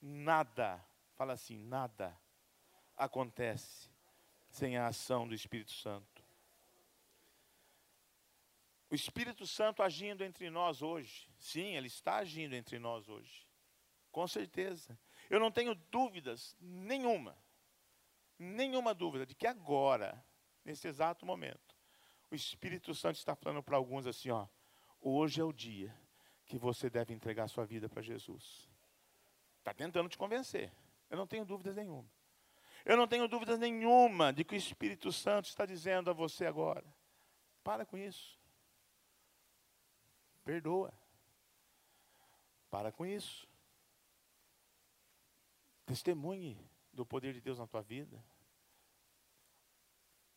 Nada, 0.00 0.84
fala 1.14 1.34
assim, 1.34 1.56
nada 1.56 2.18
acontece 2.96 3.88
sem 4.48 4.76
a 4.76 4.88
ação 4.88 5.26
do 5.26 5.34
Espírito 5.34 5.72
Santo. 5.72 6.11
O 8.92 8.94
Espírito 8.94 9.46
Santo 9.46 9.82
agindo 9.82 10.22
entre 10.22 10.50
nós 10.50 10.82
hoje, 10.82 11.26
sim, 11.38 11.76
ele 11.76 11.86
está 11.86 12.16
agindo 12.16 12.54
entre 12.54 12.78
nós 12.78 13.08
hoje, 13.08 13.48
com 14.10 14.28
certeza. 14.28 14.98
Eu 15.30 15.40
não 15.40 15.50
tenho 15.50 15.74
dúvidas 15.74 16.54
nenhuma, 16.60 17.34
nenhuma 18.38 18.92
dúvida 18.92 19.24
de 19.24 19.34
que 19.34 19.46
agora, 19.46 20.22
nesse 20.62 20.86
exato 20.88 21.24
momento, 21.24 21.74
o 22.30 22.34
Espírito 22.34 22.94
Santo 22.94 23.16
está 23.16 23.34
falando 23.34 23.62
para 23.62 23.78
alguns 23.78 24.06
assim: 24.06 24.28
ó, 24.28 24.46
hoje 25.00 25.40
é 25.40 25.44
o 25.44 25.54
dia 25.54 25.98
que 26.44 26.58
você 26.58 26.90
deve 26.90 27.14
entregar 27.14 27.48
sua 27.48 27.64
vida 27.64 27.88
para 27.88 28.02
Jesus. 28.02 28.68
Está 29.60 29.72
tentando 29.72 30.10
te 30.10 30.18
convencer, 30.18 30.70
eu 31.08 31.16
não 31.16 31.26
tenho 31.26 31.46
dúvidas 31.46 31.76
nenhuma. 31.76 32.12
Eu 32.84 32.98
não 32.98 33.08
tenho 33.08 33.26
dúvidas 33.26 33.58
nenhuma 33.58 34.34
de 34.34 34.44
que 34.44 34.54
o 34.54 34.58
Espírito 34.58 35.10
Santo 35.10 35.46
está 35.46 35.64
dizendo 35.64 36.10
a 36.10 36.12
você 36.12 36.44
agora: 36.44 36.84
para 37.64 37.86
com 37.86 37.96
isso. 37.96 38.41
Perdoa. 40.44 40.92
Para 42.70 42.90
com 42.90 43.04
isso. 43.04 43.46
Testemunhe 45.84 46.58
do 46.92 47.04
poder 47.04 47.32
de 47.32 47.40
Deus 47.40 47.58
na 47.58 47.66
tua 47.66 47.82
vida. 47.82 48.22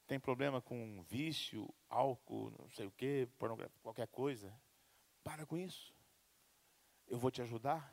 Tem 0.07 0.19
problema 0.19 0.62
com 0.62 1.01
vício, 1.03 1.74
álcool, 1.89 2.51
não 2.59 2.69
sei 2.69 2.85
o 2.85 2.91
que, 2.91 3.27
pornografia, 3.38 3.75
qualquer 3.81 4.07
coisa. 4.07 4.53
Para 5.24 5.45
com 5.45 5.57
isso. 5.57 5.93
Eu 7.07 7.17
vou 7.17 7.31
te 7.31 7.41
ajudar. 7.41 7.91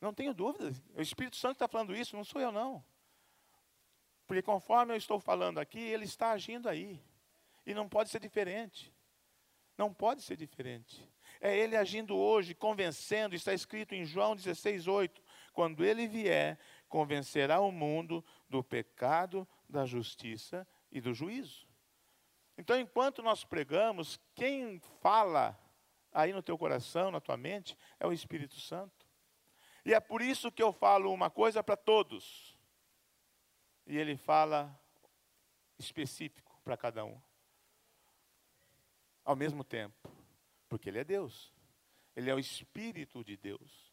Não 0.00 0.12
tenho 0.12 0.34
dúvidas. 0.34 0.82
O 0.94 1.00
Espírito 1.00 1.36
Santo 1.36 1.54
está 1.54 1.66
falando 1.66 1.96
isso, 1.96 2.14
não 2.14 2.24
sou 2.24 2.40
eu 2.40 2.52
não. 2.52 2.84
Porque 4.26 4.42
conforme 4.42 4.92
eu 4.92 4.96
estou 4.96 5.18
falando 5.18 5.58
aqui, 5.58 5.80
ele 5.80 6.04
está 6.04 6.32
agindo 6.32 6.68
aí. 6.68 7.02
E 7.64 7.72
não 7.72 7.88
pode 7.88 8.10
ser 8.10 8.20
diferente. 8.20 8.92
Não 9.78 9.94
pode 9.94 10.22
ser 10.22 10.36
diferente. 10.36 11.08
É 11.40 11.56
ele 11.56 11.76
agindo 11.76 12.16
hoje, 12.16 12.54
convencendo, 12.54 13.34
está 13.34 13.54
escrito 13.54 13.94
em 13.94 14.04
João 14.04 14.34
16, 14.34 14.88
8. 14.88 15.22
Quando 15.52 15.84
ele 15.84 16.08
vier, 16.08 16.58
convencerá 16.88 17.60
o 17.60 17.70
mundo 17.70 18.24
do 18.48 18.62
pecado, 18.62 19.46
da 19.68 19.86
justiça 19.86 20.66
e 20.90 21.00
do 21.00 21.14
juízo. 21.14 21.68
Então, 22.56 22.78
enquanto 22.78 23.22
nós 23.22 23.44
pregamos, 23.44 24.20
quem 24.34 24.80
fala 25.00 25.56
aí 26.12 26.32
no 26.32 26.42
teu 26.42 26.58
coração, 26.58 27.12
na 27.12 27.20
tua 27.20 27.36
mente, 27.36 27.78
é 28.00 28.06
o 28.06 28.12
Espírito 28.12 28.58
Santo. 28.58 29.06
E 29.84 29.94
é 29.94 30.00
por 30.00 30.20
isso 30.20 30.50
que 30.50 30.62
eu 30.62 30.72
falo 30.72 31.12
uma 31.12 31.30
coisa 31.30 31.62
para 31.62 31.76
todos 31.76 32.58
e 33.86 33.96
ele 33.96 34.16
fala 34.16 34.78
específico 35.78 36.60
para 36.62 36.76
cada 36.76 37.04
um. 37.04 37.18
Ao 39.28 39.36
mesmo 39.36 39.62
tempo, 39.62 40.10
porque 40.70 40.88
ele 40.88 41.00
é 41.00 41.04
Deus. 41.04 41.52
Ele 42.16 42.30
é 42.30 42.34
o 42.34 42.38
Espírito 42.38 43.22
de 43.22 43.36
Deus. 43.36 43.92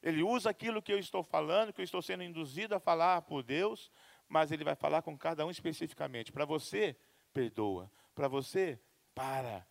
Ele 0.00 0.22
usa 0.22 0.48
aquilo 0.48 0.80
que 0.80 0.92
eu 0.92 0.98
estou 1.00 1.24
falando, 1.24 1.72
que 1.72 1.80
eu 1.80 1.84
estou 1.84 2.00
sendo 2.00 2.22
induzido 2.22 2.72
a 2.72 2.78
falar 2.78 3.22
por 3.22 3.42
Deus, 3.42 3.90
mas 4.28 4.52
ele 4.52 4.62
vai 4.62 4.76
falar 4.76 5.02
com 5.02 5.18
cada 5.18 5.44
um 5.44 5.50
especificamente. 5.50 6.30
Para 6.30 6.44
você, 6.44 6.96
perdoa. 7.32 7.90
Para 8.14 8.28
você, 8.28 8.78
para. 9.12 9.66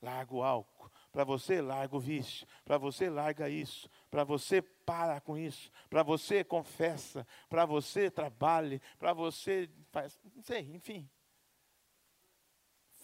Larga 0.00 0.32
o 0.32 0.44
álcool. 0.44 0.88
Para 1.10 1.24
você, 1.24 1.60
larga 1.60 1.96
o 1.96 1.98
vício. 1.98 2.46
Para 2.64 2.78
você, 2.78 3.10
larga 3.10 3.50
isso. 3.50 3.90
Para 4.08 4.22
você, 4.22 4.62
para 4.62 5.20
com 5.20 5.36
isso. 5.36 5.68
Para 5.90 6.04
você, 6.04 6.44
confessa. 6.44 7.26
Para 7.48 7.66
você, 7.66 8.08
trabalhe. 8.08 8.80
Para 9.00 9.12
você, 9.12 9.68
faz. 9.90 10.16
Não 10.32 10.44
sei, 10.44 10.60
enfim. 10.72 11.10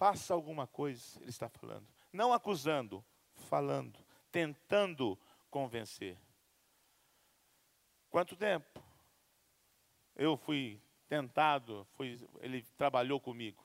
Faça 0.04 0.34
alguma 0.34 0.66
coisa, 0.66 1.18
ele 1.22 1.30
está 1.30 1.48
falando. 1.48 1.88
Não 2.12 2.30
acusando, 2.34 3.02
falando. 3.48 3.98
Tentando 4.30 5.18
convencer. 5.48 6.18
Quanto 8.10 8.36
tempo? 8.36 8.84
Eu 10.14 10.36
fui 10.36 10.78
tentado, 11.08 11.86
fui, 11.94 12.20
ele 12.40 12.62
trabalhou 12.76 13.18
comigo. 13.18 13.64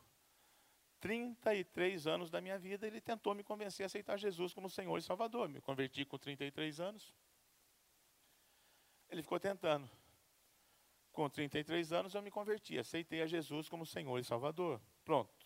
33 1.02 2.08
anos 2.08 2.30
da 2.32 2.40
minha 2.40 2.58
vida, 2.58 2.88
ele 2.88 3.02
tentou 3.02 3.36
me 3.36 3.44
convencer 3.44 3.84
a 3.84 3.88
aceitar 3.88 4.16
Jesus 4.16 4.54
como 4.54 4.70
Senhor 4.70 4.98
e 4.98 5.02
Salvador. 5.02 5.50
Me 5.50 5.60
converti 5.60 6.06
com 6.06 6.18
33 6.18 6.80
anos. 6.80 7.14
Ele 9.10 9.22
ficou 9.22 9.42
tentando. 9.42 9.90
Com 11.12 11.30
33 11.30 11.92
anos 11.92 12.16
eu 12.16 12.22
me 12.22 12.32
converti, 12.32 12.80
aceitei 12.80 13.22
a 13.22 13.28
Jesus 13.28 13.68
como 13.68 13.86
Senhor 13.86 14.18
e 14.18 14.24
Salvador. 14.24 14.80
Pronto. 15.04 15.39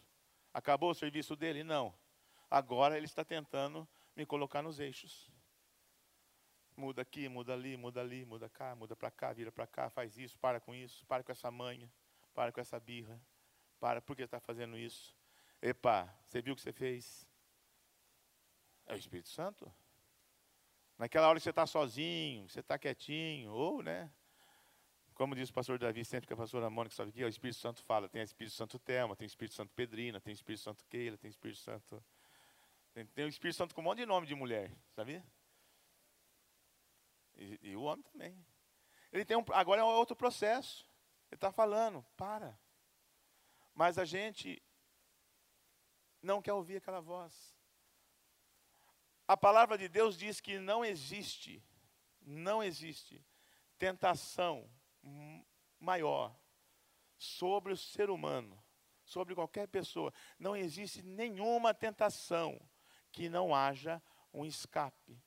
Acabou 0.53 0.91
o 0.91 0.95
serviço 0.95 1.35
dele? 1.35 1.63
Não. 1.63 1.93
Agora 2.49 2.95
ele 2.95 3.05
está 3.05 3.25
tentando 3.25 3.87
me 4.15 4.25
colocar 4.25 4.61
nos 4.61 4.79
eixos. 4.79 5.31
Muda 6.75 7.01
aqui, 7.01 7.27
muda 7.27 7.53
ali, 7.53 7.75
muda 7.75 8.01
ali, 8.01 8.25
muda 8.25 8.49
cá, 8.49 8.75
muda 8.75 8.95
para 8.95 9.09
cá, 9.11 9.33
vira 9.33 9.51
para 9.51 9.67
cá, 9.67 9.89
faz 9.89 10.17
isso, 10.17 10.37
para 10.37 10.59
com 10.59 10.73
isso, 10.73 11.05
para 11.05 11.23
com 11.23 11.31
essa 11.31 11.49
manha, 11.51 11.91
para 12.33 12.51
com 12.51 12.59
essa 12.59 12.79
birra, 12.79 13.19
para, 13.79 14.01
por 14.01 14.15
que 14.15 14.23
está 14.23 14.39
fazendo 14.39 14.77
isso? 14.77 15.15
Epa, 15.61 16.13
você 16.25 16.41
viu 16.41 16.53
o 16.53 16.55
que 16.55 16.61
você 16.61 16.73
fez? 16.73 17.27
É 18.85 18.93
o 18.93 18.97
Espírito 18.97 19.29
Santo. 19.29 19.71
Naquela 20.97 21.27
hora 21.27 21.39
que 21.39 21.43
você 21.43 21.49
está 21.49 21.65
sozinho, 21.65 22.47
você 22.49 22.59
está 22.59 22.77
quietinho, 22.77 23.51
ou, 23.51 23.81
né? 23.81 24.11
Como 25.13 25.35
diz 25.35 25.49
o 25.49 25.53
pastor 25.53 25.77
Davi, 25.77 26.03
sempre 26.03 26.27
que 26.27 26.33
a 26.33 26.37
pastora 26.37 26.69
Mônica 26.69 26.95
sabe 26.95 27.09
aqui, 27.11 27.23
o 27.23 27.27
Espírito 27.27 27.59
Santo 27.59 27.83
fala, 27.83 28.09
tem 28.09 28.21
o 28.21 28.23
Espírito 28.23 28.55
Santo 28.55 28.79
Telma, 28.79 29.15
tem 29.15 29.25
o 29.25 29.27
Espírito 29.27 29.53
Santo 29.53 29.71
Pedrina, 29.73 30.19
tem 30.19 30.33
o 30.33 30.35
Espírito 30.35 30.61
Santo 30.61 30.83
Keila, 30.85 31.17
tem 31.17 31.29
o 31.29 31.31
Espírito 31.31 31.59
Santo. 31.59 32.03
Tem, 32.93 33.05
tem 33.05 33.25
o 33.25 33.27
Espírito 33.27 33.57
Santo 33.57 33.75
com 33.75 33.81
um 33.81 33.83
monte 33.83 33.99
de 33.99 34.05
nome 34.05 34.25
de 34.25 34.33
mulher, 34.33 34.71
sabia? 34.95 35.23
E, 37.35 37.59
e 37.61 37.75
o 37.75 37.83
homem 37.83 38.03
também. 38.03 38.45
Ele 39.11 39.23
tem 39.23 39.37
um, 39.37 39.45
agora 39.53 39.81
é 39.81 39.83
outro 39.83 40.15
processo. 40.15 40.83
Ele 41.29 41.37
está 41.37 41.51
falando, 41.51 42.03
para. 42.17 42.57
Mas 43.73 43.97
a 43.97 44.05
gente 44.05 44.61
não 46.21 46.41
quer 46.41 46.53
ouvir 46.53 46.77
aquela 46.77 47.01
voz. 47.01 47.55
A 49.27 49.37
palavra 49.37 49.77
de 49.77 49.87
Deus 49.87 50.17
diz 50.17 50.41
que 50.41 50.59
não 50.59 50.83
existe, 50.83 51.63
não 52.21 52.63
existe 52.63 53.23
tentação 53.77 54.69
maior 55.79 56.35
sobre 57.17 57.73
o 57.73 57.77
ser 57.77 58.09
humano, 58.09 58.61
sobre 59.03 59.35
qualquer 59.35 59.67
pessoa. 59.67 60.13
Não 60.39 60.55
existe 60.55 61.01
nenhuma 61.01 61.73
tentação 61.73 62.59
que 63.11 63.29
não 63.29 63.53
haja 63.53 64.01
um 64.33 64.45
escape. 64.45 65.21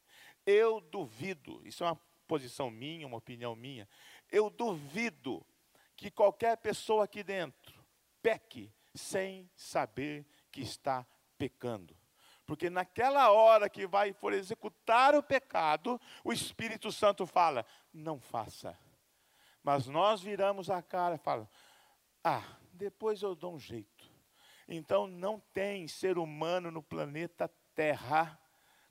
Eu 0.45 0.81
duvido, 0.81 1.61
isso 1.67 1.85
é 1.85 1.89
uma 1.89 2.01
posição 2.27 2.71
minha, 2.71 3.07
uma 3.07 3.19
opinião 3.19 3.55
minha, 3.55 3.89
eu 4.31 4.51
duvido 4.51 5.47
que 5.95 6.11
qualquer 6.11 6.57
pessoa 6.57 7.05
aqui 7.05 7.23
dentro 7.23 7.85
peque 8.21 8.73
sem 8.95 9.49
saber 9.55 10.27
que 10.51 10.61
está 10.61 11.07
pecando. 11.39 11.97
Porque 12.45 12.71
naquela 12.71 13.31
hora 13.31 13.69
que 13.69 13.87
vai 13.87 14.13
for 14.13 14.33
executar 14.33 15.15
o 15.15 15.23
pecado, 15.23 16.01
o 16.25 16.33
Espírito 16.33 16.93
Santo 16.93 17.27
fala: 17.27 17.67
não 17.93 18.21
faça. 18.21 18.79
Mas 19.67 19.89
nós 19.89 20.23
viramos 20.23 20.71
a 20.71 20.81
cara 20.81 21.17
e 21.17 21.19
falamos: 21.19 21.51
ah, 22.23 22.57
depois 22.73 23.21
eu 23.21 23.35
dou 23.35 23.57
um 23.57 23.59
jeito. 23.59 24.09
Então 24.69 25.09
não 25.09 25.41
tem 25.53 25.89
ser 25.89 26.19
humano 26.19 26.71
no 26.71 26.81
planeta 26.81 27.51
Terra, 27.75 28.41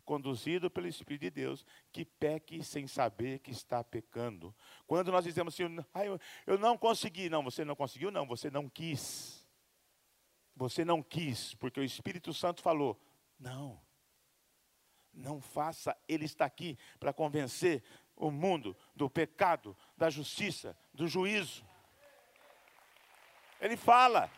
conduzido 0.03 0.69
pelo 0.69 0.85
Espírito 0.85 1.21
de 1.21 1.29
Deus, 1.31 1.65
que 1.93 2.03
peque 2.03 2.61
sem 2.61 2.87
saber 2.87 3.39
que 3.39 3.51
está 3.51 3.85
pecando. 3.85 4.53
Quando 4.85 5.13
nós 5.13 5.23
dizemos 5.23 5.53
assim, 5.53 5.63
ah, 5.93 6.05
eu, 6.05 6.19
eu 6.45 6.57
não 6.57 6.77
consegui, 6.77 7.29
não, 7.29 7.41
você 7.41 7.63
não 7.63 7.73
conseguiu, 7.73 8.11
não, 8.11 8.27
você 8.27 8.51
não 8.51 8.67
quis. 8.67 9.47
Você 10.57 10.83
não 10.83 11.01
quis, 11.01 11.53
porque 11.53 11.79
o 11.79 11.85
Espírito 11.85 12.33
Santo 12.33 12.61
falou: 12.61 12.99
não, 13.39 13.81
não 15.13 15.39
faça, 15.39 15.95
Ele 16.05 16.25
está 16.25 16.43
aqui 16.43 16.77
para 16.99 17.13
convencer 17.13 17.81
o 18.15 18.31
mundo 18.31 18.75
do 18.95 19.09
pecado, 19.09 19.75
da 19.97 20.09
justiça, 20.09 20.77
do 20.93 21.07
juízo. 21.07 21.65
Ele 23.59 23.75
fala. 23.75 24.29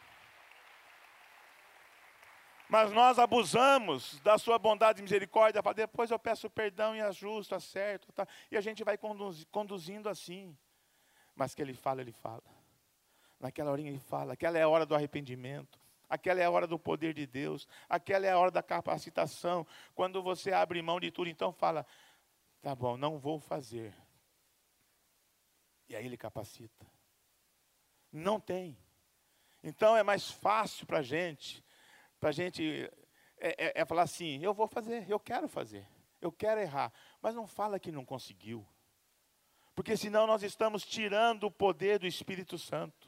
Mas 2.70 2.92
nós 2.92 3.18
abusamos 3.18 4.20
da 4.20 4.38
sua 4.38 4.60
bondade 4.60 5.00
e 5.00 5.04
misericórdia, 5.04 5.64
para 5.64 5.74
depois 5.74 6.12
eu 6.12 6.20
peço 6.20 6.50
perdão 6.50 6.96
e 6.96 7.02
ajusto, 7.02 7.56
acerto, 7.56 8.12
tá? 8.12 8.28
e 8.52 8.58
a 8.58 8.62
gente 8.62 8.84
vai 8.84 8.98
conduzindo 9.52 10.10
assim. 10.10 10.56
Mas 11.34 11.56
que 11.56 11.62
ele 11.62 11.74
fala, 11.74 12.02
ele 12.02 12.12
fala. 12.12 12.44
Naquela 13.40 13.72
horinha 13.72 13.90
ele 13.90 14.00
fala, 14.00 14.34
aquela 14.34 14.58
é 14.58 14.64
a 14.64 14.68
hora 14.68 14.86
do 14.86 14.96
arrependimento, 14.96 15.80
aquela 16.10 16.42
é 16.42 16.46
a 16.46 16.52
hora 16.52 16.68
do 16.68 16.80
poder 16.80 17.14
de 17.14 17.26
Deus, 17.26 17.68
aquela 17.88 18.26
é 18.26 18.32
a 18.32 18.38
hora 18.38 18.52
da 18.52 18.64
capacitação. 18.64 19.66
Quando 19.94 20.22
você 20.22 20.52
abre 20.52 20.82
mão 20.82 21.00
de 21.00 21.12
tudo, 21.12 21.30
então 21.30 21.54
fala, 21.54 21.86
tá 22.68 22.76
bom, 22.76 22.98
não 22.98 23.18
vou 23.18 23.40
fazer. 23.40 23.96
E 25.88 25.96
aí 25.96 26.06
ele 26.06 26.18
capacita. 26.18 26.86
Não 28.12 28.42
tem. 28.42 28.78
Então 29.64 29.96
é 29.96 30.04
mais 30.04 30.30
fácil 30.30 30.86
para 30.86 31.00
a 31.00 31.02
gente 31.02 31.64
para 32.20 32.30
a 32.30 32.32
gente 32.34 32.92
é, 33.38 33.68
é, 33.68 33.82
é, 33.82 33.86
falar 33.86 34.02
assim: 34.02 34.44
eu 34.44 34.54
vou 34.54 34.68
fazer, 34.68 35.10
eu 35.10 35.18
quero 35.18 35.48
fazer, 35.48 35.88
eu 36.20 36.30
quero 36.30 36.60
errar, 36.60 36.92
mas 37.22 37.34
não 37.34 37.48
fala 37.48 37.80
que 37.80 37.90
não 37.90 38.04
conseguiu, 38.04 38.68
porque 39.74 39.96
senão 39.96 40.28
nós 40.28 40.44
estamos 40.44 40.86
tirando 40.86 41.46
o 41.46 41.52
poder 41.52 42.00
do 42.00 42.06
Espírito 42.06 42.58
Santo. 42.58 43.07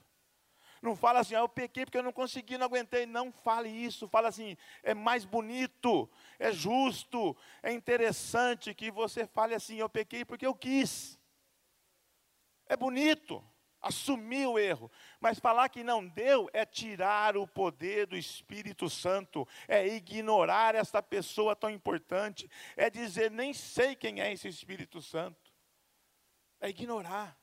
Não 0.82 0.96
fala 0.96 1.20
assim, 1.20 1.36
ah, 1.36 1.40
eu 1.40 1.50
pequei 1.50 1.86
porque 1.86 1.98
eu 1.98 2.04
não 2.04 2.14
consegui, 2.14 2.58
não 2.58 2.66
aguentei. 2.66 3.06
Não 3.06 3.32
fale 3.32 3.70
isso. 3.70 4.08
Fala 4.08 4.30
assim, 4.30 4.56
é 4.84 4.94
mais 4.94 5.26
bonito, 5.26 6.10
é 6.38 6.52
justo, 6.52 7.36
é 7.62 7.72
interessante 7.72 8.74
que 8.74 8.90
você 8.90 9.26
fale 9.28 9.54
assim, 9.54 9.78
eu 9.78 9.90
pequei 9.90 10.24
porque 10.24 10.46
eu 10.46 10.56
quis. 10.56 11.20
É 12.66 12.78
bonito 12.78 13.44
assumir 13.82 14.48
o 14.48 14.60
erro. 14.60 14.92
Mas 15.20 15.40
falar 15.40 15.70
que 15.70 15.84
não 15.84 16.06
deu 16.08 16.50
é 16.54 16.66
tirar 16.66 17.38
o 17.38 17.48
poder 17.48 18.06
do 18.08 18.18
Espírito 18.18 18.90
Santo, 18.90 19.48
é 19.68 19.88
ignorar 19.88 20.76
esta 20.76 21.02
pessoa 21.02 21.56
tão 21.56 21.70
importante, 21.70 22.50
é 22.76 22.90
dizer 22.90 23.32
nem 23.32 23.54
sei 23.54 23.96
quem 23.96 24.22
é 24.22 24.32
esse 24.32 24.48
Espírito 24.48 25.02
Santo. 25.02 25.52
É 26.60 26.70
ignorar. 26.70 27.39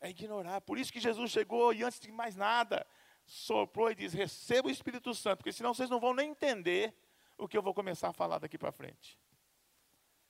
É 0.00 0.10
ignorar. 0.10 0.60
Por 0.60 0.78
isso 0.78 0.92
que 0.92 1.00
Jesus 1.00 1.30
chegou 1.30 1.72
e 1.72 1.82
antes 1.82 1.98
de 1.98 2.12
mais 2.12 2.36
nada, 2.36 2.86
soprou 3.24 3.90
e 3.90 3.94
diz: 3.94 4.12
receba 4.12 4.68
o 4.68 4.70
Espírito 4.70 5.14
Santo, 5.14 5.38
porque 5.38 5.52
senão 5.52 5.74
vocês 5.74 5.90
não 5.90 6.00
vão 6.00 6.14
nem 6.14 6.30
entender 6.30 6.94
o 7.38 7.48
que 7.48 7.56
eu 7.56 7.62
vou 7.62 7.74
começar 7.74 8.08
a 8.08 8.12
falar 8.12 8.38
daqui 8.38 8.58
para 8.58 8.72
frente. 8.72 9.18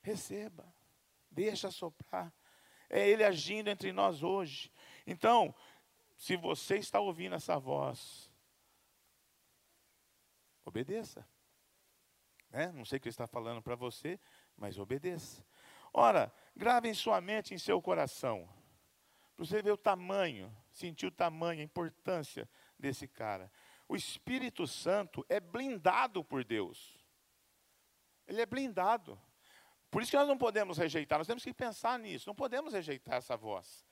Receba, 0.03 0.67
deixa 1.31 1.71
soprar 1.71 2.33
é 2.89 3.09
Ele 3.09 3.25
agindo 3.25 3.69
entre 3.69 3.93
nós 3.93 4.23
hoje. 4.23 4.73
Então, 5.07 5.55
se 6.17 6.37
você 6.37 6.77
está 6.77 7.01
ouvindo 7.01 7.35
essa 7.35 7.59
voz, 7.59 8.31
obedeça. 10.65 11.27
Né? 12.51 12.73
Não 12.73 12.85
sei 12.85 12.99
o 12.99 13.01
que 13.01 13.09
ele 13.09 13.13
está 13.13 13.27
falando 13.27 13.61
para 13.61 13.75
você, 13.75 14.19
mas 14.57 14.79
obedeça. 14.79 15.45
Ora, 15.93 16.33
grave 16.55 16.89
em 16.89 16.95
sua 16.95 17.21
mente, 17.21 17.55
em 17.55 17.59
seu 17.59 17.81
coração, 17.83 18.49
para 19.37 19.45
você 19.45 19.61
ver 19.61 19.73
o 19.73 19.77
tamanho, 19.77 20.55
sentir 20.73 21.07
o 21.07 21.11
tamanho, 21.11 21.61
a 21.61 21.65
importância 21.65 22.49
desse 22.79 23.07
cara. 23.07 23.53
O 23.87 23.95
Espírito 23.95 24.67
Santo 24.67 25.25
é 25.29 25.39
blindado 25.39 26.25
por 26.25 26.43
Deus. 26.43 26.97
Ele 28.27 28.41
é 28.41 28.47
blindado. 28.47 29.21
Por 29.91 30.03
isso 30.03 30.11
que 30.11 30.17
nós 30.17 30.27
não 30.27 30.39
podemos 30.39 30.79
rejeitar, 30.79 31.19
nós 31.19 31.27
temos 31.27 31.45
que 31.45 31.55
pensar 31.55 31.99
nisso, 31.99 32.29
não 32.29 32.35
podemos 32.35 32.73
rejeitar 32.73 33.17
essa 33.17 33.37
voz. 33.37 33.87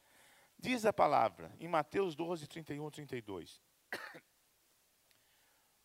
Diz 0.58 0.86
a 0.86 0.92
palavra 0.92 1.54
em 1.60 1.68
Mateus 1.68 2.16
12, 2.16 2.46
31 2.46 2.90
32. 2.90 3.62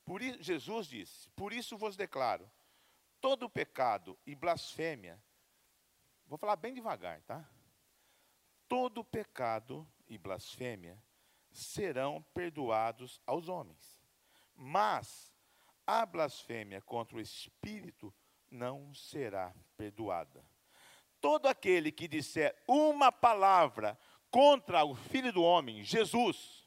Por 0.05 0.21
isso, 0.21 0.41
Jesus 0.41 0.87
disse: 0.87 1.29
Por 1.31 1.53
isso 1.53 1.77
vos 1.77 1.95
declaro, 1.95 2.49
todo 3.21 3.49
pecado 3.49 4.17
e 4.25 4.33
blasfêmia, 4.33 5.21
vou 6.25 6.37
falar 6.37 6.55
bem 6.55 6.73
devagar, 6.73 7.21
tá? 7.21 7.47
Todo 8.69 9.03
pecado 9.03 9.85
e 10.07 10.17
blasfêmia 10.17 11.01
serão 11.51 12.21
perdoados 12.33 13.19
aos 13.25 13.49
homens, 13.49 13.99
mas 14.55 15.33
a 15.85 16.05
blasfêmia 16.05 16.79
contra 16.79 17.17
o 17.17 17.19
Espírito 17.19 18.13
não 18.49 18.93
será 18.93 19.53
perdoada. 19.75 20.45
Todo 21.19 21.47
aquele 21.47 21.91
que 21.91 22.07
disser 22.07 22.55
uma 22.67 23.11
palavra 23.11 23.99
contra 24.29 24.85
o 24.85 24.93
Filho 24.93 25.33
do 25.33 25.41
Homem, 25.41 25.83
Jesus, 25.83 26.63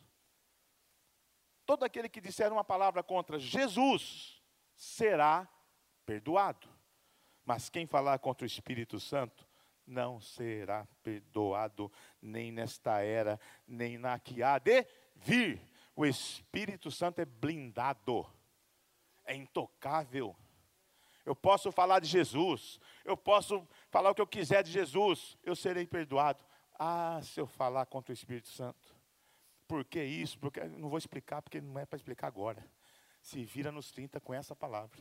todo 1.64 1.84
aquele 1.84 2.08
que 2.08 2.20
disser 2.20 2.52
uma 2.52 2.64
palavra 2.64 3.02
contra 3.02 3.38
Jesus, 3.38 4.42
será 4.74 5.48
perdoado. 6.04 6.68
Mas 7.44 7.70
quem 7.70 7.86
falar 7.86 8.18
contra 8.18 8.44
o 8.44 8.46
Espírito 8.46 8.98
Santo, 8.98 9.48
não 9.92 10.20
será 10.20 10.86
perdoado, 11.02 11.92
nem 12.20 12.50
nesta 12.50 13.00
era, 13.00 13.38
nem 13.68 13.98
na 13.98 14.18
que 14.18 14.42
há 14.42 14.58
de 14.58 14.86
vir. 15.14 15.60
O 15.94 16.04
Espírito 16.04 16.90
Santo 16.90 17.20
é 17.20 17.24
blindado, 17.24 18.26
é 19.24 19.36
intocável 19.36 20.34
eu 21.24 21.36
posso 21.36 21.70
falar 21.70 22.00
de 22.00 22.08
Jesus, 22.08 22.80
eu 23.04 23.16
posso 23.16 23.66
falar 23.90 24.10
o 24.10 24.14
que 24.14 24.20
eu 24.20 24.26
quiser 24.26 24.62
de 24.62 24.72
Jesus, 24.72 25.38
eu 25.42 25.54
serei 25.54 25.86
perdoado. 25.86 26.44
Ah, 26.78 27.20
se 27.22 27.40
eu 27.40 27.46
falar 27.46 27.86
contra 27.86 28.10
o 28.10 28.14
Espírito 28.14 28.48
Santo. 28.48 28.96
Por 29.68 29.84
que 29.84 30.02
isso? 30.02 30.38
Porque 30.38 30.62
não 30.64 30.88
vou 30.88 30.98
explicar, 30.98 31.40
porque 31.40 31.60
não 31.60 31.78
é 31.78 31.86
para 31.86 31.96
explicar 31.96 32.26
agora. 32.26 32.64
Se 33.20 33.44
vira 33.44 33.70
nos 33.70 33.92
30 33.92 34.20
com 34.20 34.34
essa 34.34 34.56
palavra. 34.56 35.00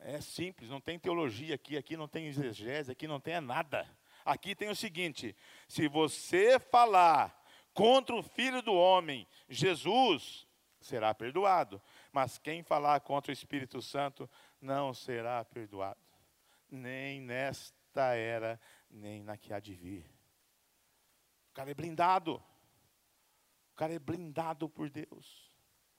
É 0.00 0.20
simples, 0.20 0.70
não 0.70 0.80
tem 0.80 0.98
teologia 0.98 1.54
aqui, 1.54 1.76
aqui 1.76 1.96
não 1.96 2.08
tem 2.08 2.26
exegese, 2.26 2.92
aqui 2.92 3.06
não 3.06 3.20
tem 3.20 3.34
é 3.34 3.40
nada. 3.40 3.88
Aqui 4.24 4.54
tem 4.54 4.68
o 4.68 4.76
seguinte: 4.76 5.34
se 5.66 5.88
você 5.88 6.58
falar 6.58 7.44
contra 7.72 8.14
o 8.14 8.22
Filho 8.22 8.62
do 8.62 8.74
Homem, 8.74 9.26
Jesus, 9.48 10.46
será 10.80 11.14
perdoado. 11.14 11.80
Mas 12.12 12.38
quem 12.38 12.62
falar 12.62 13.00
contra 13.00 13.30
o 13.30 13.32
Espírito 13.32 13.80
Santo 13.80 14.28
não 14.60 14.92
será 14.92 15.44
perdoado, 15.44 16.00
nem 16.70 17.20
nesta 17.20 18.14
era, 18.14 18.60
nem 18.90 19.22
na 19.22 19.36
que 19.36 19.52
há 19.52 19.60
de 19.60 19.74
vir. 19.74 20.04
O 21.50 21.54
cara 21.54 21.70
é 21.70 21.74
blindado. 21.74 22.42
O 23.72 23.76
cara 23.76 23.94
é 23.94 23.98
blindado 23.98 24.68
por 24.68 24.90
Deus. 24.90 25.52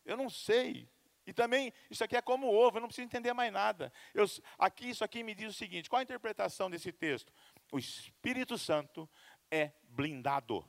Eu 0.06 0.18
não 0.18 0.30
sei. 0.30 0.90
E 1.30 1.34
também, 1.34 1.72
isso 1.92 2.04
aqui 2.04 2.18
é 2.18 2.22
como 2.24 2.48
ovo, 2.48 2.78
eu 2.78 2.82
não 2.82 2.88
preciso 2.88 3.06
entender 3.06 3.34
mais 3.34 3.54
nada. 3.54 3.94
Eu, 4.16 4.26
aqui, 4.58 4.90
isso 4.90 5.04
aqui 5.04 5.22
me 5.22 5.36
diz 5.36 5.52
o 5.52 5.58
seguinte: 5.58 5.88
qual 5.88 6.00
a 6.00 6.04
interpretação 6.04 6.72
desse 6.72 6.92
texto? 6.92 7.32
O 7.72 7.78
Espírito 7.78 8.58
Santo 8.58 9.08
é 9.52 9.72
blindado. 9.90 10.66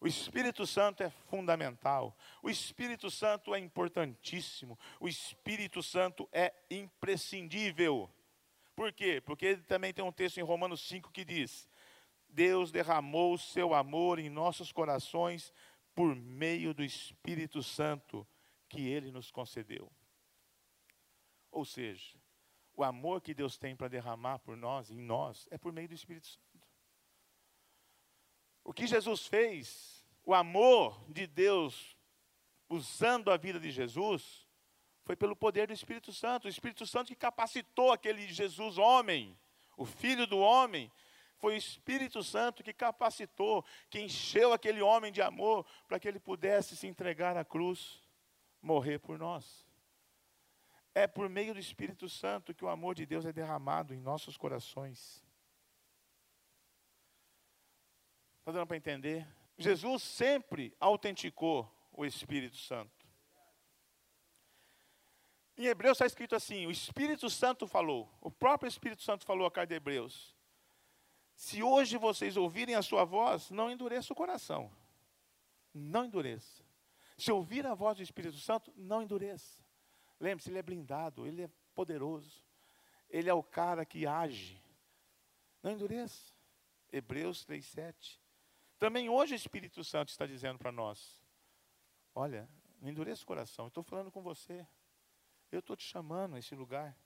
O 0.00 0.08
Espírito 0.08 0.66
Santo 0.66 1.04
é 1.04 1.10
fundamental. 1.10 2.16
O 2.42 2.50
Espírito 2.50 3.12
Santo 3.12 3.54
é 3.54 3.60
importantíssimo. 3.60 4.76
O 4.98 5.06
Espírito 5.06 5.84
Santo 5.84 6.28
é 6.32 6.52
imprescindível. 6.68 8.10
Por 8.74 8.92
quê? 8.92 9.20
Porque 9.20 9.56
também 9.58 9.92
tem 9.92 10.04
um 10.04 10.10
texto 10.10 10.38
em 10.38 10.42
Romanos 10.42 10.80
5 10.88 11.12
que 11.12 11.24
diz: 11.24 11.70
Deus 12.28 12.72
derramou 12.72 13.34
o 13.34 13.38
seu 13.38 13.72
amor 13.72 14.18
em 14.18 14.28
nossos 14.28 14.72
corações 14.72 15.52
por 15.94 16.16
meio 16.16 16.74
do 16.74 16.82
Espírito 16.82 17.62
Santo 17.62 18.26
que 18.70 18.88
ele 18.88 19.10
nos 19.10 19.30
concedeu. 19.30 19.92
Ou 21.50 21.64
seja, 21.64 22.16
o 22.74 22.84
amor 22.84 23.20
que 23.20 23.34
Deus 23.34 23.58
tem 23.58 23.76
para 23.76 23.88
derramar 23.88 24.38
por 24.38 24.56
nós, 24.56 24.90
em 24.90 25.02
nós, 25.02 25.46
é 25.50 25.58
por 25.58 25.72
meio 25.72 25.88
do 25.88 25.94
Espírito 25.94 26.28
Santo. 26.28 26.40
O 28.64 28.72
que 28.72 28.86
Jesus 28.86 29.26
fez, 29.26 30.06
o 30.24 30.32
amor 30.32 31.04
de 31.10 31.26
Deus 31.26 31.96
usando 32.68 33.32
a 33.32 33.36
vida 33.36 33.58
de 33.58 33.72
Jesus, 33.72 34.46
foi 35.02 35.16
pelo 35.16 35.34
poder 35.34 35.66
do 35.66 35.72
Espírito 35.72 36.12
Santo. 36.12 36.44
O 36.44 36.48
Espírito 36.48 36.86
Santo 36.86 37.08
que 37.08 37.16
capacitou 37.16 37.92
aquele 37.92 38.28
Jesus 38.28 38.78
homem, 38.78 39.36
o 39.76 39.84
filho 39.84 40.26
do 40.26 40.38
homem. 40.38 40.90
Foi 41.38 41.54
o 41.54 41.56
Espírito 41.56 42.22
Santo 42.22 42.62
que 42.62 42.72
capacitou, 42.72 43.64
que 43.88 44.00
encheu 44.00 44.52
aquele 44.52 44.80
homem 44.80 45.10
de 45.10 45.20
amor 45.20 45.66
para 45.88 45.98
que 45.98 46.06
ele 46.06 46.20
pudesse 46.20 46.76
se 46.76 46.86
entregar 46.86 47.36
à 47.36 47.44
cruz, 47.44 48.00
morrer 48.62 48.98
por 48.98 49.18
nós. 49.18 49.66
É 50.94 51.06
por 51.06 51.28
meio 51.28 51.54
do 51.54 51.60
Espírito 51.60 52.08
Santo 52.08 52.54
que 52.54 52.64
o 52.64 52.68
amor 52.68 52.94
de 52.94 53.06
Deus 53.06 53.24
é 53.24 53.32
derramado 53.32 53.94
em 53.94 54.00
nossos 54.00 54.36
corações. 54.36 55.24
Está 58.40 58.52
dando 58.52 58.66
para 58.66 58.76
entender? 58.76 59.26
Jesus 59.56 60.02
sempre 60.02 60.74
autenticou 60.80 61.70
o 61.92 62.04
Espírito 62.04 62.56
Santo. 62.56 63.06
Em 65.56 65.66
Hebreus 65.66 65.96
está 65.96 66.06
escrito 66.06 66.34
assim: 66.34 66.66
o 66.66 66.70
Espírito 66.70 67.28
Santo 67.28 67.66
falou, 67.66 68.10
o 68.20 68.30
próprio 68.30 68.68
Espírito 68.68 69.02
Santo 69.02 69.26
falou 69.26 69.46
a 69.46 69.50
carta 69.50 69.68
de 69.68 69.74
Hebreus. 69.74 70.34
Se 71.36 71.62
hoje 71.62 71.96
vocês 71.96 72.36
ouvirem 72.36 72.74
a 72.74 72.82
sua 72.82 73.04
voz, 73.04 73.50
não 73.50 73.70
endureça 73.70 74.12
o 74.12 74.16
coração. 74.16 74.70
Não 75.72 76.04
endureça. 76.04 76.64
Se 77.20 77.30
ouvir 77.30 77.66
a 77.66 77.74
voz 77.74 77.98
do 77.98 78.02
Espírito 78.02 78.38
Santo, 78.38 78.72
não 78.74 79.02
endureça. 79.02 79.62
Lembre-se, 80.18 80.50
ele 80.50 80.58
é 80.58 80.62
blindado, 80.62 81.26
ele 81.26 81.42
é 81.42 81.50
poderoso. 81.74 82.42
Ele 83.10 83.28
é 83.28 83.34
o 83.34 83.42
cara 83.42 83.84
que 83.84 84.06
age. 84.06 84.58
Não 85.62 85.72
endureça. 85.72 86.32
Hebreus 86.90 87.44
3,7. 87.44 88.18
Também 88.78 89.10
hoje 89.10 89.34
o 89.34 89.36
Espírito 89.36 89.84
Santo 89.84 90.08
está 90.08 90.24
dizendo 90.24 90.58
para 90.58 90.72
nós: 90.72 91.22
Olha, 92.14 92.48
não 92.80 92.88
endureça 92.88 93.22
o 93.22 93.26
coração, 93.26 93.66
estou 93.66 93.82
falando 93.82 94.10
com 94.10 94.22
você. 94.22 94.66
Eu 95.52 95.60
estou 95.60 95.76
te 95.76 95.84
chamando 95.84 96.36
a 96.36 96.38
esse 96.38 96.54
lugar. 96.54 96.96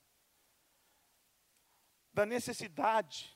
Da 2.13 2.25
necessidade. 2.25 3.35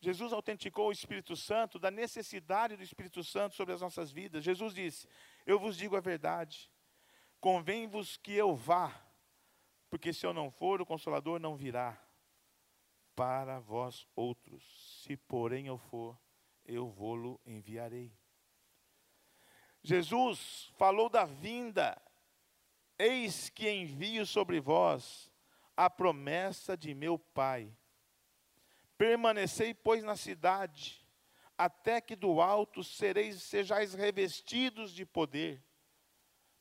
Jesus 0.00 0.32
autenticou 0.32 0.88
o 0.88 0.92
Espírito 0.92 1.36
Santo, 1.36 1.78
da 1.78 1.90
necessidade 1.90 2.76
do 2.76 2.82
Espírito 2.82 3.22
Santo 3.22 3.54
sobre 3.54 3.74
as 3.74 3.82
nossas 3.82 4.10
vidas. 4.10 4.42
Jesus 4.42 4.72
disse: 4.72 5.06
Eu 5.46 5.58
vos 5.58 5.76
digo 5.76 5.96
a 5.96 6.00
verdade. 6.00 6.70
Convém-vos 7.40 8.16
que 8.16 8.32
eu 8.32 8.54
vá, 8.56 8.94
porque 9.90 10.12
se 10.12 10.24
eu 10.24 10.32
não 10.32 10.50
for, 10.50 10.80
o 10.80 10.86
Consolador 10.86 11.38
não 11.38 11.56
virá 11.56 12.00
para 13.14 13.60
vós 13.60 14.06
outros. 14.16 14.64
Se, 15.02 15.16
porém, 15.16 15.66
eu 15.66 15.76
for, 15.76 16.18
eu 16.64 16.88
vou-lo 16.88 17.38
enviarei. 17.44 18.12
Jesus 19.82 20.72
falou 20.78 21.10
da 21.10 21.26
vinda, 21.26 22.00
eis 22.98 23.50
que 23.50 23.70
envio 23.70 24.24
sobre 24.24 24.58
vós 24.58 25.30
a 25.76 25.90
promessa 25.90 26.74
de 26.74 26.94
meu 26.94 27.18
Pai. 27.18 27.70
Permanecei, 28.96 29.74
pois, 29.74 30.02
na 30.02 30.16
cidade, 30.16 31.03
até 31.56 32.00
que 32.00 32.16
do 32.16 32.40
alto 32.40 32.82
sereis, 32.82 33.42
sejais 33.42 33.94
revestidos 33.94 34.92
de 34.92 35.06
poder. 35.06 35.62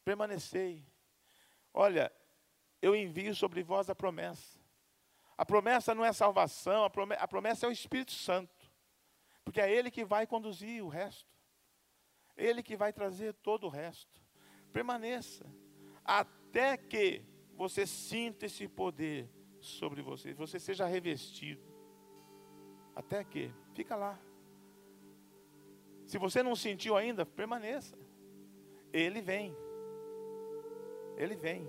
Permanecei. 0.04 0.86
Olha, 1.74 2.12
eu 2.82 2.96
envio 2.96 3.34
sobre 3.34 3.64
vós 3.64 3.90
a 3.90 3.96
promessa. 3.96 4.60
A 5.38 5.46
promessa 5.46 5.96
não 5.96 6.06
é 6.06 6.14
salvação, 6.14 6.84
a 6.84 7.28
promessa 7.28 7.66
é 7.66 7.70
o 7.70 7.72
Espírito 7.72 8.12
Santo. 8.12 8.72
Porque 9.44 9.60
é 9.60 9.72
Ele 9.72 9.90
que 9.90 10.06
vai 10.06 10.28
conduzir 10.28 10.84
o 10.84 10.90
resto. 10.90 11.34
Ele 12.38 12.62
que 12.64 12.76
vai 12.76 12.94
trazer 12.94 13.34
todo 13.36 13.66
o 13.66 13.70
resto. 13.70 14.22
Permaneça 14.72 15.46
até 16.04 16.78
que 16.78 17.24
você 17.56 17.86
sinta 17.88 18.46
esse 18.46 18.68
poder 18.68 19.30
sobre 19.60 20.02
você, 20.02 20.34
você 20.34 20.60
seja 20.60 20.86
revestido. 20.86 21.64
Até 22.96 23.24
que, 23.24 23.52
fica 23.74 23.96
lá. 23.96 24.20
Se 26.14 26.20
você 26.20 26.44
não 26.44 26.56
sentiu 26.56 26.96
ainda, 26.96 27.26
permaneça. 27.26 27.98
Ele 28.94 29.20
vem. 29.20 29.58
Ele 31.18 31.36
vem. 31.36 31.68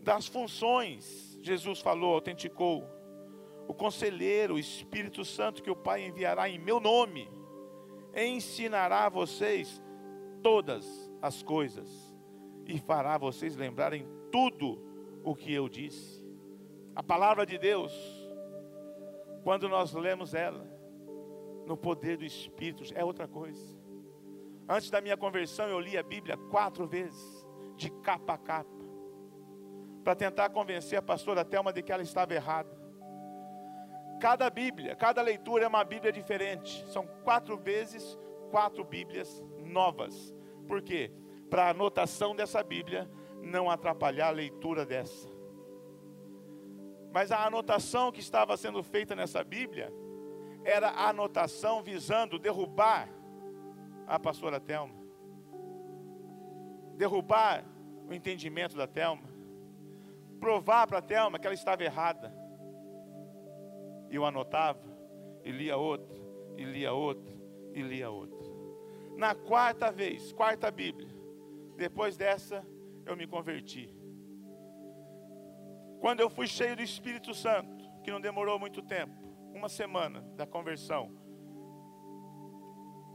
Das 0.00 0.28
funções, 0.28 1.36
Jesus 1.42 1.80
falou, 1.80 2.14
autenticou. 2.14 2.88
O 3.66 3.74
conselheiro, 3.74 4.54
o 4.54 4.58
Espírito 4.60 5.24
Santo 5.24 5.60
que 5.60 5.72
o 5.72 5.74
Pai 5.74 6.06
enviará 6.06 6.48
em 6.48 6.56
meu 6.56 6.78
nome 6.78 7.28
ensinará 8.14 9.06
a 9.06 9.10
vocês 9.10 9.82
todas 10.40 11.12
as 11.20 11.42
coisas 11.42 12.16
e 12.64 12.78
fará 12.78 13.18
vocês 13.18 13.56
lembrarem 13.56 14.06
tudo 14.30 14.80
o 15.24 15.34
que 15.34 15.52
eu 15.52 15.68
disse. 15.68 16.24
A 16.94 17.02
palavra 17.02 17.44
de 17.44 17.58
Deus, 17.58 17.92
quando 19.42 19.68
nós 19.68 19.92
lemos 19.92 20.32
ela, 20.32 20.75
no 21.66 21.76
poder 21.76 22.16
do 22.16 22.24
Espírito, 22.24 22.84
é 22.94 23.04
outra 23.04 23.26
coisa. 23.26 23.76
Antes 24.68 24.90
da 24.90 25.00
minha 25.00 25.16
conversão, 25.16 25.68
eu 25.68 25.78
li 25.78 25.98
a 25.98 26.02
Bíblia 26.02 26.36
quatro 26.36 26.86
vezes, 26.86 27.46
de 27.76 27.90
capa 27.90 28.34
a 28.34 28.38
capa, 28.38 28.70
para 30.02 30.14
tentar 30.14 30.48
convencer 30.50 30.98
a 30.98 31.02
pastora 31.02 31.44
Thelma 31.44 31.72
de 31.72 31.82
que 31.82 31.92
ela 31.92 32.02
estava 32.02 32.32
errada. 32.32 32.70
Cada 34.20 34.48
Bíblia, 34.48 34.96
cada 34.96 35.20
leitura 35.20 35.64
é 35.64 35.68
uma 35.68 35.84
Bíblia 35.84 36.10
diferente. 36.10 36.86
São 36.88 37.06
quatro 37.22 37.56
vezes 37.58 38.16
quatro 38.50 38.84
Bíblias 38.84 39.44
novas. 39.58 40.34
Por 40.66 40.80
quê? 40.82 41.12
Para 41.50 41.66
a 41.66 41.70
anotação 41.70 42.34
dessa 42.34 42.62
Bíblia 42.62 43.10
não 43.42 43.70
atrapalhar 43.70 44.28
a 44.28 44.30
leitura 44.30 44.84
dessa. 44.84 45.28
Mas 47.12 47.30
a 47.30 47.46
anotação 47.46 48.10
que 48.10 48.20
estava 48.20 48.56
sendo 48.56 48.82
feita 48.82 49.14
nessa 49.14 49.42
Bíblia 49.44 49.92
era 50.68 50.90
a 50.90 51.08
anotação 51.08 51.82
visando 51.82 52.38
derrubar 52.38 53.08
a 54.06 54.18
pastora 54.18 54.60
Telma. 54.60 54.94
Derrubar 56.96 57.64
o 58.08 58.12
entendimento 58.12 58.76
da 58.76 58.86
Telma. 58.86 59.28
Provar 60.40 60.86
para 60.86 60.98
a 60.98 61.02
Telma 61.02 61.38
que 61.38 61.46
ela 61.46 61.54
estava 61.54 61.82
errada 61.82 62.46
eu 64.10 64.24
anotava, 64.24 64.80
e 65.44 65.50
lia 65.50 65.76
outra, 65.76 66.16
e 66.56 66.64
lia 66.64 66.92
outra, 66.92 67.34
e 67.74 67.82
lia 67.82 68.10
outra. 68.10 68.46
Na 69.16 69.34
quarta 69.34 69.90
vez, 69.90 70.32
quarta 70.32 70.70
Bíblia, 70.70 71.14
depois 71.76 72.16
dessa, 72.16 72.66
eu 73.04 73.16
me 73.16 73.26
converti. 73.26 73.94
Quando 76.00 76.20
eu 76.20 76.30
fui 76.30 76.46
cheio 76.46 76.76
do 76.76 76.82
Espírito 76.82 77.34
Santo, 77.34 77.84
que 78.02 78.10
não 78.10 78.20
demorou 78.20 78.58
muito 78.58 78.82
tempo, 78.82 79.25
uma 79.56 79.68
semana 79.68 80.20
da 80.36 80.46
conversão, 80.46 81.10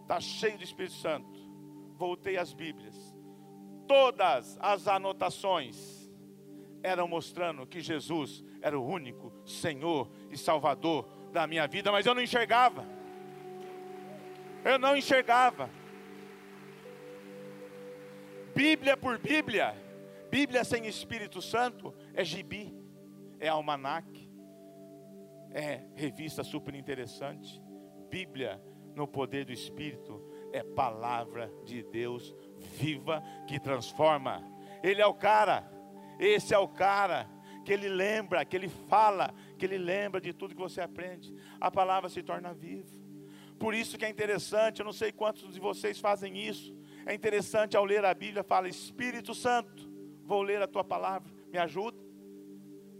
está 0.01 0.19
cheio 0.19 0.57
do 0.57 0.63
Espírito 0.63 0.95
Santo, 0.95 1.39
voltei 1.95 2.37
às 2.37 2.51
Bíblias, 2.51 3.15
todas 3.87 4.57
as 4.59 4.87
anotações 4.87 6.11
eram 6.83 7.07
mostrando 7.07 7.67
que 7.67 7.79
Jesus 7.79 8.43
era 8.59 8.77
o 8.77 8.85
único 8.85 9.31
Senhor 9.45 10.09
e 10.31 10.37
Salvador 10.37 11.07
da 11.31 11.45
minha 11.45 11.67
vida, 11.67 11.91
mas 11.91 12.05
eu 12.05 12.15
não 12.15 12.21
enxergava. 12.21 12.85
Eu 14.65 14.79
não 14.79 14.95
enxergava. 14.97 15.69
Bíblia 18.55 18.97
por 18.97 19.17
Bíblia, 19.17 19.75
Bíblia 20.29 20.63
sem 20.63 20.87
Espírito 20.87 21.41
Santo 21.41 21.93
é 22.13 22.23
gibi, 22.23 22.73
é 23.39 23.47
almanaque, 23.47 24.20
é 25.53 25.83
revista 25.95 26.43
super 26.43 26.75
interessante. 26.75 27.61
Bíblia 28.09 28.61
no 28.95 29.07
poder 29.07 29.45
do 29.45 29.53
Espírito 29.53 30.21
é 30.51 30.63
palavra 30.63 31.51
de 31.63 31.83
Deus 31.83 32.35
viva 32.57 33.23
que 33.47 33.59
transforma. 33.59 34.43
Ele 34.83 35.01
é 35.01 35.05
o 35.05 35.13
cara, 35.13 35.69
esse 36.19 36.53
é 36.53 36.57
o 36.57 36.67
cara 36.67 37.29
que 37.63 37.71
ele 37.71 37.87
lembra, 37.87 38.43
que 38.43 38.55
ele 38.55 38.67
fala, 38.67 39.33
que 39.57 39.65
ele 39.65 39.77
lembra 39.77 40.19
de 40.19 40.33
tudo 40.33 40.55
que 40.55 40.61
você 40.61 40.81
aprende. 40.81 41.33
A 41.59 41.69
palavra 41.69 42.09
se 42.09 42.23
torna 42.23 42.53
viva. 42.53 42.89
Por 43.59 43.75
isso 43.75 43.97
que 43.97 44.05
é 44.05 44.09
interessante, 44.09 44.79
eu 44.79 44.85
não 44.85 44.93
sei 44.93 45.11
quantos 45.11 45.53
de 45.53 45.59
vocês 45.59 45.99
fazem 45.99 46.37
isso. 46.37 46.75
É 47.05 47.13
interessante 47.13 47.77
ao 47.77 47.85
ler 47.85 48.03
a 48.03 48.13
Bíblia, 48.13 48.43
fala: 48.43 48.67
Espírito 48.67 49.35
Santo, 49.35 49.89
vou 50.23 50.41
ler 50.41 50.61
a 50.61 50.67
tua 50.67 50.83
palavra, 50.83 51.31
me 51.51 51.59
ajuda. 51.59 51.97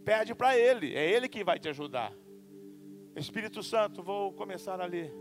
Pede 0.06 0.34
para 0.36 0.58
Ele, 0.58 0.96
é 0.96 1.10
Ele 1.10 1.28
que 1.28 1.44
vai 1.44 1.60
te 1.60 1.70
ajudar. 1.70 2.14
Espírito 3.16 3.62
Santo, 3.62 4.02
vou 4.02 4.34
começar 4.34 4.80
a 4.80 4.86
ler. 4.86 5.14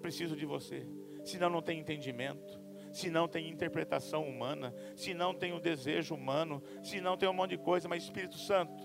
Preciso 0.00 0.36
de 0.36 0.46
você, 0.46 0.86
senão 1.24 1.50
não 1.50 1.62
tem 1.62 1.78
entendimento 1.78 2.68
se 2.92 3.10
não 3.10 3.28
tem 3.28 3.48
interpretação 3.48 4.28
humana, 4.28 4.74
se 4.96 5.14
não 5.14 5.34
tem 5.34 5.52
o 5.52 5.60
desejo 5.60 6.14
humano, 6.14 6.62
se 6.82 7.00
não 7.00 7.16
tem 7.16 7.28
um 7.28 7.32
monte 7.32 7.50
de 7.50 7.58
coisa, 7.58 7.88
mas 7.88 8.02
Espírito 8.02 8.36
Santo, 8.36 8.82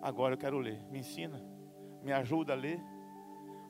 agora 0.00 0.34
eu 0.34 0.38
quero 0.38 0.58
ler, 0.58 0.82
me 0.90 0.98
ensina, 1.00 1.42
me 2.02 2.12
ajuda 2.12 2.52
a 2.52 2.56
ler. 2.56 2.80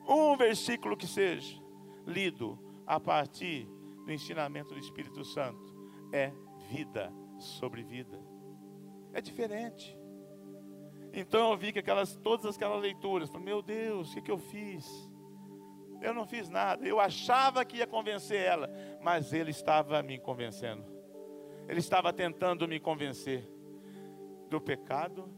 Um 0.07 0.35
versículo 0.37 0.95
que 0.95 1.07
seja 1.07 1.59
lido 2.05 2.59
a 2.85 2.99
partir 2.99 3.67
do 4.05 4.11
ensinamento 4.11 4.73
do 4.73 4.79
Espírito 4.79 5.23
Santo 5.23 5.73
é 6.13 6.31
vida 6.69 7.11
sobre 7.39 7.83
vida. 7.83 8.19
É 9.13 9.21
diferente. 9.21 9.97
Então 11.15 11.51
eu 11.51 11.57
vi 11.57 11.71
que 11.71 11.79
aquelas, 11.79 12.13
todas 12.17 12.57
aquelas 12.57 12.81
leituras, 12.81 13.31
meu 13.31 13.61
Deus, 13.61 14.11
o 14.11 14.15
que, 14.15 14.21
que 14.23 14.31
eu 14.31 14.37
fiz? 14.37 15.09
Eu 16.01 16.13
não 16.13 16.25
fiz 16.25 16.49
nada. 16.49 16.85
Eu 16.85 16.99
achava 16.99 17.63
que 17.63 17.77
ia 17.77 17.87
convencer 17.87 18.41
ela, 18.41 18.69
mas 19.01 19.31
ele 19.31 19.51
estava 19.51 20.03
me 20.03 20.19
convencendo. 20.19 20.83
Ele 21.69 21.79
estava 21.79 22.11
tentando 22.11 22.67
me 22.67 22.81
convencer 22.81 23.49
do 24.49 24.59
pecado, 24.59 25.29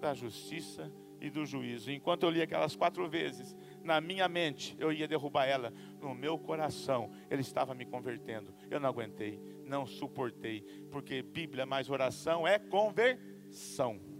da 0.00 0.14
justiça 0.14 0.90
e 1.20 1.28
do 1.28 1.44
juízo. 1.44 1.92
Enquanto 1.92 2.22
eu 2.22 2.30
li 2.30 2.40
aquelas 2.40 2.74
quatro 2.74 3.06
vezes, 3.06 3.54
na 3.84 4.00
minha 4.00 4.26
mente 4.28 4.74
eu 4.78 4.90
ia 4.90 5.06
derrubar 5.06 5.44
ela, 5.44 5.70
no 6.00 6.14
meu 6.14 6.38
coração 6.38 7.10
ele 7.30 7.42
estava 7.42 7.74
me 7.74 7.84
convertendo. 7.84 8.54
Eu 8.70 8.80
não 8.80 8.88
aguentei, 8.88 9.38
não 9.66 9.86
suportei, 9.86 10.62
porque 10.90 11.22
Bíblia 11.22 11.66
mais 11.66 11.90
oração 11.90 12.48
é 12.48 12.58
conversão. 12.58 14.15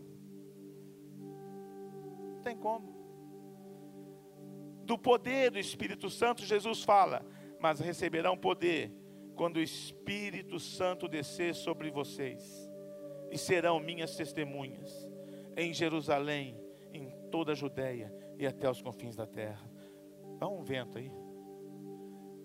Tem 2.47 2.57
como 2.57 2.95
do 4.85 4.97
poder 4.97 5.51
do 5.51 5.59
Espírito 5.59 6.09
Santo, 6.09 6.45
Jesus 6.45 6.85
fala, 6.85 7.27
mas 7.59 7.81
receberão 7.81 8.39
poder 8.39 8.93
quando 9.35 9.57
o 9.57 9.61
Espírito 9.61 10.61
Santo 10.61 11.09
descer 11.09 11.57
sobre 11.57 11.91
vocês, 11.91 12.71
e 13.33 13.37
serão 13.37 13.81
minhas 13.81 14.15
testemunhas 14.15 15.11
em 15.57 15.75
Jerusalém, 15.75 16.57
em 16.93 17.11
toda 17.33 17.51
a 17.51 17.55
Judéia 17.57 18.15
e 18.39 18.47
até 18.47 18.71
os 18.71 18.81
confins 18.81 19.17
da 19.17 19.27
terra. 19.27 19.69
Dá 20.39 20.47
um 20.47 20.63
vento 20.63 20.99
aí. 20.99 21.11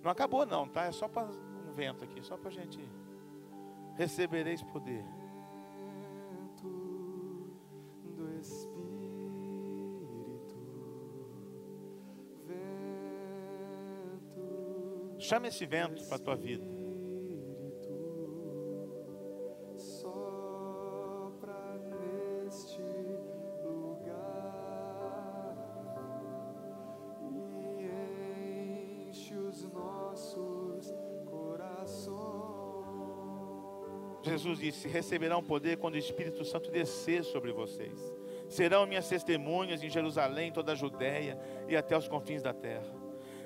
Não 0.01 0.09
acabou 0.09 0.47
não, 0.47 0.67
tá? 0.67 0.85
É 0.85 0.91
só 0.91 1.07
para 1.07 1.29
um 1.29 1.71
vento 1.73 2.03
aqui, 2.03 2.23
só 2.23 2.35
para 2.35 2.49
a 2.49 2.53
gente 2.53 2.79
recebereis 3.95 4.63
poder. 4.63 5.05
Chama 15.21 15.49
esse 15.49 15.67
vento 15.67 16.03
para 16.05 16.15
a 16.15 16.19
tua 16.19 16.35
vida. 16.35 16.65
Jesus 34.23 34.57
disse: 34.57 34.87
receberão 34.87 35.43
poder 35.43 35.77
quando 35.77 35.93
o 35.93 35.97
Espírito 35.99 36.43
Santo 36.43 36.71
descer 36.71 37.23
sobre 37.23 37.51
vocês. 37.51 38.11
Serão 38.49 38.87
minhas 38.87 39.07
testemunhas 39.07 39.83
em 39.83 39.89
Jerusalém, 39.89 40.51
toda 40.51 40.71
a 40.71 40.75
Judéia 40.75 41.39
e 41.67 41.75
até 41.77 41.95
os 41.95 42.07
confins 42.07 42.41
da 42.41 42.53
terra. 42.53 43.00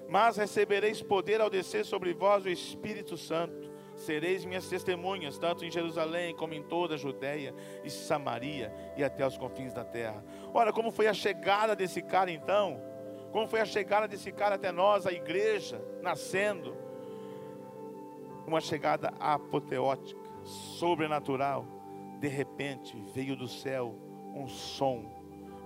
Mas 0.08 0.38
recebereis 0.38 1.02
poder 1.02 1.42
ao 1.42 1.50
descer 1.50 1.86
sobre 1.86 2.14
vós 2.14 2.46
o 2.46 2.50
Espírito 2.50 3.18
Santo. 3.18 3.74
Sereis 3.96 4.44
minhas 4.44 4.68
testemunhas, 4.68 5.38
tanto 5.38 5.64
em 5.64 5.72
Jerusalém 5.72 6.36
como 6.36 6.54
em 6.54 6.62
toda 6.62 6.96
a 6.96 6.98
Judéia 6.98 7.56
e 7.84 7.90
Samaria 7.90 8.74
e 8.98 9.04
até 9.04 9.26
os 9.26 9.38
confins 9.38 9.74
da 9.74 9.86
terra. 9.86 10.24
Olha 10.54 10.74
como 10.74 10.92
foi 10.92 11.08
a 11.08 11.14
chegada 11.14 11.76
desse 11.76 12.02
cara 12.02 12.30
então. 12.30 12.82
Como 13.32 13.48
foi 13.48 13.62
a 13.62 13.66
chegada 13.66 14.08
desse 14.08 14.32
cara 14.32 14.56
até 14.56 14.72
nós, 14.72 15.08
a 15.08 15.12
igreja, 15.12 15.82
nascendo. 16.02 16.76
Uma 18.46 18.62
chegada 18.62 19.14
apoteótica, 19.20 20.20
sobrenatural. 20.44 21.66
De 22.20 22.28
repente 22.28 22.98
veio 23.14 23.36
do 23.36 23.48
céu 23.48 23.96
um 24.36 24.48
som, 24.48 25.06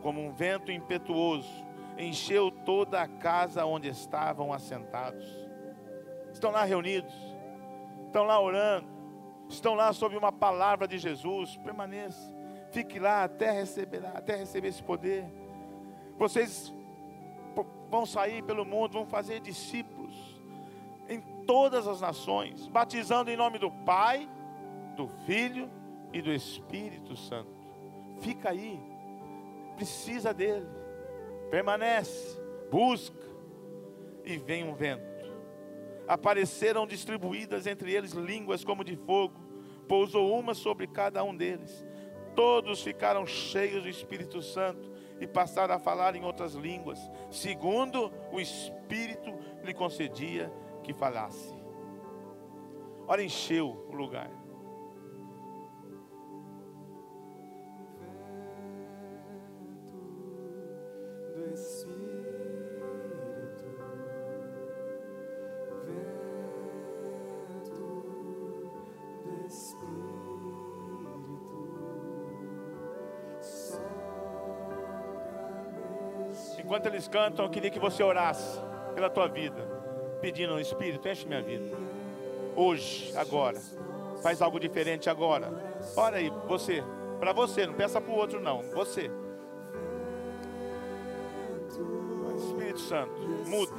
como 0.01 0.21
um 0.21 0.31
vento 0.31 0.71
impetuoso, 0.71 1.49
encheu 1.99 2.49
toda 2.49 3.01
a 3.01 3.07
casa 3.07 3.65
onde 3.65 3.89
estavam 3.89 4.53
assentados. 4.53 5.27
Estão 6.31 6.51
lá 6.51 6.63
reunidos, 6.63 7.13
estão 8.05 8.23
lá 8.23 8.39
orando, 8.39 8.87
estão 9.49 9.75
lá 9.75 9.91
sob 9.91 10.15
uma 10.15 10.31
palavra 10.31 10.87
de 10.87 10.97
Jesus. 10.97 11.57
Permaneça, 11.57 12.33
fique 12.71 12.97
lá 12.97 13.25
até 13.25 13.51
receber, 13.51 14.05
até 14.05 14.35
receber 14.35 14.69
esse 14.69 14.81
poder. 14.81 15.25
Vocês 16.17 16.73
vão 17.89 18.05
sair 18.05 18.41
pelo 18.43 18.63
mundo, 18.63 18.93
vão 18.93 19.05
fazer 19.05 19.41
discípulos 19.41 20.39
em 21.09 21.19
todas 21.45 21.87
as 21.87 21.99
nações, 21.99 22.67
batizando 22.67 23.31
em 23.31 23.35
nome 23.35 23.57
do 23.57 23.71
Pai, 23.71 24.29
do 24.95 25.07
Filho 25.25 25.69
e 26.13 26.21
do 26.21 26.31
Espírito 26.31 27.15
Santo. 27.15 27.51
Fica 28.19 28.51
aí, 28.51 28.79
precisa 29.75 30.33
dele, 30.33 30.67
permanece, 31.49 32.39
busca, 32.71 33.27
e 34.23 34.37
vem 34.37 34.63
um 34.63 34.73
vento. 34.73 35.07
Apareceram 36.07 36.87
distribuídas 36.87 37.67
entre 37.67 37.93
eles 37.93 38.11
línguas 38.11 38.63
como 38.63 38.83
de 38.83 38.95
fogo, 38.95 39.39
pousou 39.87 40.37
uma 40.37 40.53
sobre 40.53 40.87
cada 40.87 41.23
um 41.23 41.35
deles. 41.35 41.85
Todos 42.35 42.81
ficaram 42.81 43.25
cheios 43.25 43.83
do 43.83 43.89
Espírito 43.89 44.41
Santo 44.41 44.91
e 45.19 45.27
passaram 45.27 45.75
a 45.75 45.79
falar 45.79 46.15
em 46.15 46.23
outras 46.23 46.53
línguas, 46.53 46.99
segundo 47.29 48.11
o 48.31 48.39
Espírito 48.39 49.33
lhe 49.63 49.73
concedia 49.73 50.51
que 50.83 50.93
falasse. 50.93 51.53
Ora, 53.07 53.23
encheu 53.23 53.85
o 53.89 53.95
lugar. 53.95 54.38
Enquanto 76.59 76.85
eles 76.85 77.07
cantam, 77.07 77.45
eu 77.45 77.49
queria 77.49 77.71
que 77.71 77.79
você 77.79 78.03
orasse 78.03 78.59
pela 78.93 79.09
tua 79.09 79.27
vida, 79.27 79.61
pedindo 80.21 80.53
ao 80.53 80.59
Espírito, 80.59 81.07
enche 81.07 81.27
minha 81.27 81.41
vida. 81.41 81.75
Hoje, 82.55 83.11
agora. 83.17 83.59
Faz 84.21 84.41
algo 84.41 84.59
diferente 84.59 85.09
agora. 85.09 85.51
Ora 85.95 86.17
aí, 86.17 86.29
você. 86.47 86.83
Para 87.19 87.33
você, 87.33 87.65
não 87.65 87.73
peça 87.73 87.99
para 87.99 88.11
o 88.11 88.15
outro 88.15 88.39
não. 88.39 88.61
Você. 88.73 89.09
Espírito 92.69 92.79
Santo, 92.79 93.19
muda. 93.47 93.73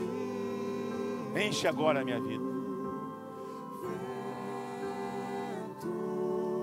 Enche 1.41 1.69
agora 1.69 2.01
a 2.01 2.05
minha 2.05 2.21
vida. 2.21 2.45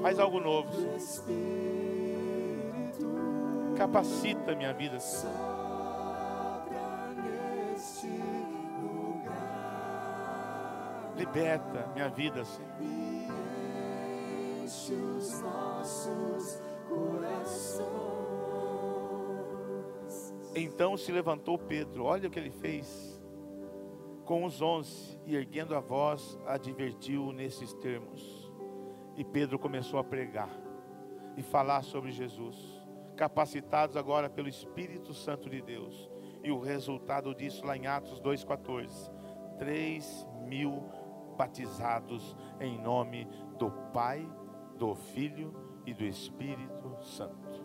Faz 0.02 0.20
algo 0.20 0.40
novo. 0.40 0.70
Senhor. 1.00 1.38
Capacita 3.78 4.56
minha 4.56 4.74
vida, 4.74 5.00
Senhor. 5.00 5.68
Liberta 11.16 11.88
minha 11.94 12.10
vida, 12.10 12.44
Senhor. 12.44 12.70
enche 14.64 14.94
os 14.94 15.42
nossos 15.42 16.62
corações. 16.90 18.17
Então 20.60 20.98
se 20.98 21.12
levantou 21.12 21.56
Pedro, 21.56 22.04
olha 22.04 22.28
o 22.28 22.32
que 22.32 22.40
ele 22.40 22.50
fez 22.50 23.22
com 24.26 24.44
os 24.44 24.60
onze, 24.60 25.22
e 25.24 25.36
erguendo 25.36 25.76
a 25.76 25.80
voz, 25.80 26.38
advertiu 26.48 27.32
nesses 27.32 27.74
termos. 27.76 28.52
E 29.16 29.24
Pedro 29.24 29.60
começou 29.60 30.00
a 30.00 30.04
pregar 30.04 30.50
e 31.38 31.44
falar 31.44 31.84
sobre 31.84 32.12
Jesus, 32.12 32.58
capacitados 33.16 33.96
agora 33.96 34.32
pelo 34.32 34.50
Espírito 34.50 35.14
Santo 35.14 35.48
de 35.48 35.62
Deus. 35.62 36.10
E 36.44 36.52
o 36.52 36.60
resultado 36.60 37.36
disso 37.36 37.64
lá 37.64 37.78
em 37.78 37.86
Atos 37.86 38.20
2,14: 38.20 39.12
3 39.60 40.28
mil 40.48 40.84
batizados 41.38 42.36
em 42.60 42.82
nome 42.82 43.28
do 43.60 43.70
Pai, 43.94 44.28
do 44.76 44.96
Filho 44.96 45.54
e 45.86 45.94
do 45.94 46.04
Espírito 46.04 46.98
Santo. 47.00 47.64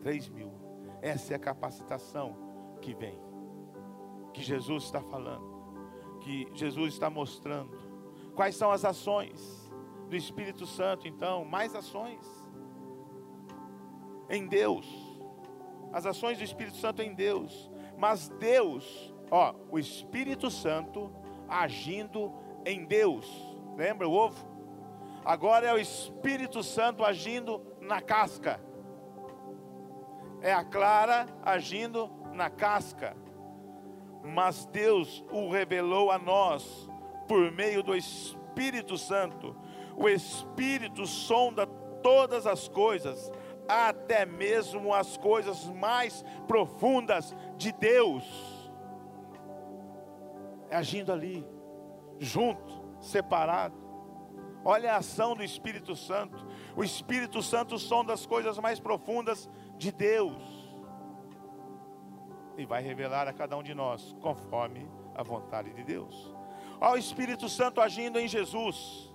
3 0.00 0.28
mil. 0.28 0.67
Essa 1.00 1.34
é 1.34 1.36
a 1.36 1.38
capacitação 1.38 2.36
que 2.80 2.94
vem, 2.94 3.18
que 4.32 4.42
Jesus 4.42 4.84
está 4.84 5.00
falando, 5.00 6.18
que 6.20 6.48
Jesus 6.54 6.94
está 6.94 7.08
mostrando. 7.08 7.76
Quais 8.34 8.56
são 8.56 8.70
as 8.70 8.84
ações 8.84 9.72
do 10.08 10.16
Espírito 10.16 10.66
Santo, 10.66 11.06
então? 11.06 11.44
Mais 11.44 11.74
ações 11.74 12.26
em 14.28 14.46
Deus, 14.46 14.86
as 15.92 16.04
ações 16.06 16.38
do 16.38 16.44
Espírito 16.44 16.76
Santo 16.76 17.02
em 17.02 17.14
Deus, 17.14 17.70
mas 17.96 18.28
Deus, 18.28 19.14
ó, 19.30 19.54
o 19.70 19.78
Espírito 19.78 20.50
Santo 20.50 21.10
agindo 21.48 22.32
em 22.64 22.84
Deus, 22.84 23.26
lembra 23.76 24.08
o 24.08 24.12
ovo? 24.12 24.46
Agora 25.24 25.66
é 25.66 25.72
o 25.72 25.78
Espírito 25.78 26.62
Santo 26.62 27.04
agindo 27.04 27.62
na 27.80 28.00
casca 28.00 28.60
é 30.40 30.52
a 30.52 30.64
clara 30.64 31.26
agindo 31.42 32.10
na 32.32 32.50
casca. 32.50 33.16
Mas 34.22 34.66
Deus 34.66 35.24
o 35.30 35.50
revelou 35.50 36.10
a 36.10 36.18
nós 36.18 36.88
por 37.26 37.50
meio 37.52 37.82
do 37.82 37.94
Espírito 37.94 38.96
Santo. 38.96 39.56
O 39.96 40.08
Espírito 40.08 41.06
sonda 41.06 41.66
todas 42.02 42.46
as 42.46 42.68
coisas, 42.68 43.30
até 43.68 44.24
mesmo 44.24 44.94
as 44.94 45.16
coisas 45.16 45.66
mais 45.66 46.24
profundas 46.46 47.34
de 47.56 47.72
Deus. 47.72 48.24
É 50.70 50.76
agindo 50.76 51.12
ali, 51.12 51.46
junto, 52.18 52.84
separado. 53.00 53.88
Olha 54.64 54.92
a 54.92 54.98
ação 54.98 55.34
do 55.34 55.42
Espírito 55.42 55.96
Santo. 55.96 56.46
O 56.76 56.84
Espírito 56.84 57.42
Santo 57.42 57.78
sonda 57.78 58.12
as 58.12 58.26
coisas 58.26 58.58
mais 58.58 58.78
profundas 58.78 59.48
de 59.78 59.92
Deus 59.92 60.42
e 62.56 62.66
vai 62.66 62.82
revelar 62.82 63.28
a 63.28 63.32
cada 63.32 63.56
um 63.56 63.62
de 63.62 63.72
nós 63.72 64.14
conforme 64.20 64.90
a 65.14 65.22
vontade 65.22 65.72
de 65.72 65.84
Deus. 65.84 66.34
O 66.80 66.96
Espírito 66.96 67.48
Santo 67.48 67.80
agindo 67.80 68.18
em 68.18 68.28
Jesus. 68.28 69.12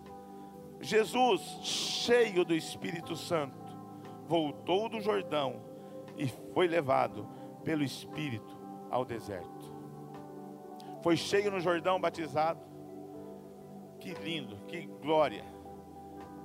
Jesus, 0.82 1.42
cheio 1.62 2.44
do 2.44 2.56
Espírito 2.56 3.16
Santo, 3.16 3.58
voltou 4.26 4.90
do 4.90 5.00
Jordão 5.00 5.62
e 6.18 6.28
foi 6.54 6.68
levado 6.68 7.28
pelo 7.64 7.84
Espírito 7.84 8.58
ao 8.90 9.06
deserto. 9.06 9.74
Foi 11.02 11.18
cheio 11.18 11.52
no 11.52 11.60
Jordão 11.60 12.00
batizado. 12.00 12.62
Que 14.00 14.14
lindo, 14.14 14.58
que 14.68 14.86
glória 15.02 15.53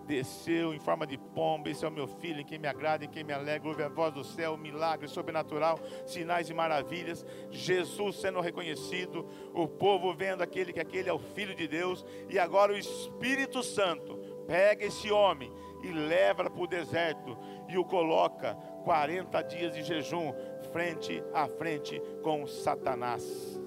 desceu 0.08 0.72
em 0.72 0.80
forma 0.80 1.06
de 1.06 1.18
pomba. 1.18 1.68
Esse 1.68 1.84
é 1.84 1.88
o 1.88 1.92
meu 1.92 2.08
filho, 2.08 2.40
em 2.40 2.44
quem 2.44 2.58
me 2.58 2.66
agrada, 2.66 3.04
em 3.04 3.08
quem 3.08 3.22
me 3.22 3.32
alegra. 3.32 3.68
Ouve 3.68 3.82
a 3.82 3.88
voz 3.88 4.12
do 4.12 4.24
céu, 4.24 4.56
milagre 4.56 5.06
sobrenatural, 5.06 5.78
sinais 6.06 6.48
e 6.48 6.54
maravilhas. 6.54 7.24
Jesus 7.50 8.16
sendo 8.16 8.40
reconhecido, 8.40 9.28
o 9.52 9.68
povo 9.68 10.14
vendo 10.14 10.42
aquele 10.42 10.72
que 10.72 10.80
aquele 10.80 11.10
é 11.10 11.12
o 11.12 11.18
filho 11.18 11.54
de 11.54 11.68
Deus. 11.68 12.04
E 12.28 12.38
agora 12.38 12.72
o 12.72 12.78
Espírito 12.78 13.62
Santo 13.62 14.18
pega 14.46 14.86
esse 14.86 15.12
homem 15.12 15.52
e 15.82 15.92
leva 15.92 16.50
para 16.50 16.62
o 16.62 16.66
deserto 16.66 17.36
e 17.68 17.76
o 17.76 17.84
coloca 17.84 18.54
40 18.84 19.42
dias 19.42 19.74
de 19.74 19.82
jejum 19.82 20.32
frente 20.72 21.22
a 21.34 21.46
frente 21.46 22.00
com 22.22 22.46
Satanás. 22.46 23.60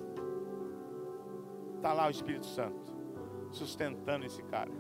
Está 1.76 1.94
lá 1.94 2.08
o 2.08 2.12
Espírito 2.12 2.48
Santo 2.48 2.92
sustentando 3.52 4.26
esse 4.26 4.42
cara, 4.44 4.72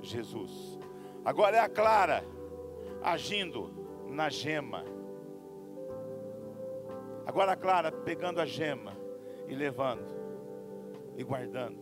Jesus. 0.00 0.81
Agora 1.24 1.56
é 1.56 1.60
a 1.60 1.68
Clara 1.68 2.24
agindo 3.00 3.70
na 4.08 4.28
gema. 4.28 4.84
Agora 7.24 7.52
a 7.52 7.56
Clara 7.56 7.92
pegando 7.92 8.40
a 8.40 8.46
gema 8.46 8.96
e 9.46 9.54
levando 9.54 10.12
e 11.16 11.22
guardando. 11.22 11.80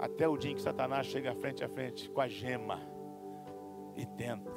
Até 0.00 0.26
o 0.26 0.36
dia 0.36 0.50
em 0.50 0.54
que 0.56 0.62
Satanás 0.62 1.06
chega 1.06 1.34
frente 1.36 1.62
a 1.62 1.68
frente 1.68 2.10
com 2.10 2.20
a 2.20 2.26
gema 2.26 2.80
e 3.96 4.04
tenta, 4.04 4.50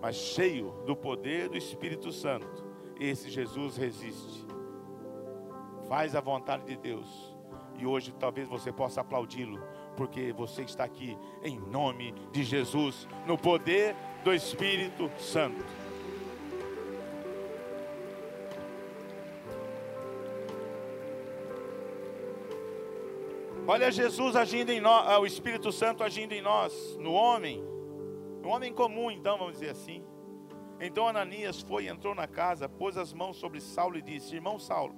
mas 0.00 0.16
cheio 0.16 0.70
do 0.86 0.96
poder 0.96 1.50
do 1.50 1.58
Espírito 1.58 2.10
Santo, 2.10 2.64
esse 2.98 3.28
Jesus 3.28 3.76
resiste. 3.76 4.46
Faz 5.88 6.14
a 6.14 6.20
vontade 6.20 6.64
de 6.64 6.76
Deus. 6.76 7.36
E 7.78 7.84
hoje 7.84 8.14
talvez 8.18 8.48
você 8.48 8.72
possa 8.72 9.02
aplaudi-lo 9.02 9.60
porque 9.96 10.32
você 10.32 10.62
está 10.62 10.84
aqui 10.84 11.16
em 11.42 11.58
nome 11.58 12.14
de 12.32 12.44
Jesus, 12.44 13.08
no 13.26 13.38
poder 13.38 13.96
do 14.22 14.32
Espírito 14.32 15.10
Santo. 15.18 15.64
Olha 23.68 23.90
Jesus 23.90 24.36
agindo 24.36 24.70
em 24.70 24.80
nós, 24.80 25.18
o 25.18 25.26
Espírito 25.26 25.72
Santo 25.72 26.04
agindo 26.04 26.32
em 26.32 26.40
nós, 26.40 26.96
no 27.00 27.12
homem, 27.12 27.64
no 28.40 28.48
homem 28.50 28.72
comum, 28.72 29.10
então, 29.10 29.36
vamos 29.36 29.54
dizer 29.54 29.70
assim. 29.70 30.04
Então 30.80 31.08
Ananias 31.08 31.62
foi, 31.62 31.88
entrou 31.88 32.14
na 32.14 32.28
casa, 32.28 32.68
pôs 32.68 32.96
as 32.96 33.12
mãos 33.12 33.36
sobre 33.38 33.60
Saulo 33.60 33.96
e 33.96 34.02
disse: 34.02 34.34
Irmão 34.34 34.58
Saulo, 34.58 34.94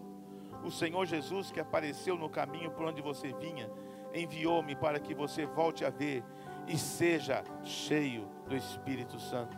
o 0.64 0.70
Senhor 0.70 1.06
Jesus 1.06 1.50
que 1.50 1.60
apareceu 1.60 2.16
no 2.16 2.28
caminho 2.28 2.70
por 2.72 2.84
onde 2.84 3.00
você 3.00 3.32
vinha, 3.32 3.70
enviou-me 4.14 4.74
para 4.74 4.98
que 4.98 5.14
você 5.14 5.46
volte 5.46 5.84
a 5.84 5.90
ver 5.90 6.24
e 6.66 6.76
seja 6.76 7.42
cheio 7.62 8.28
do 8.46 8.56
Espírito 8.56 9.18
Santo. 9.18 9.56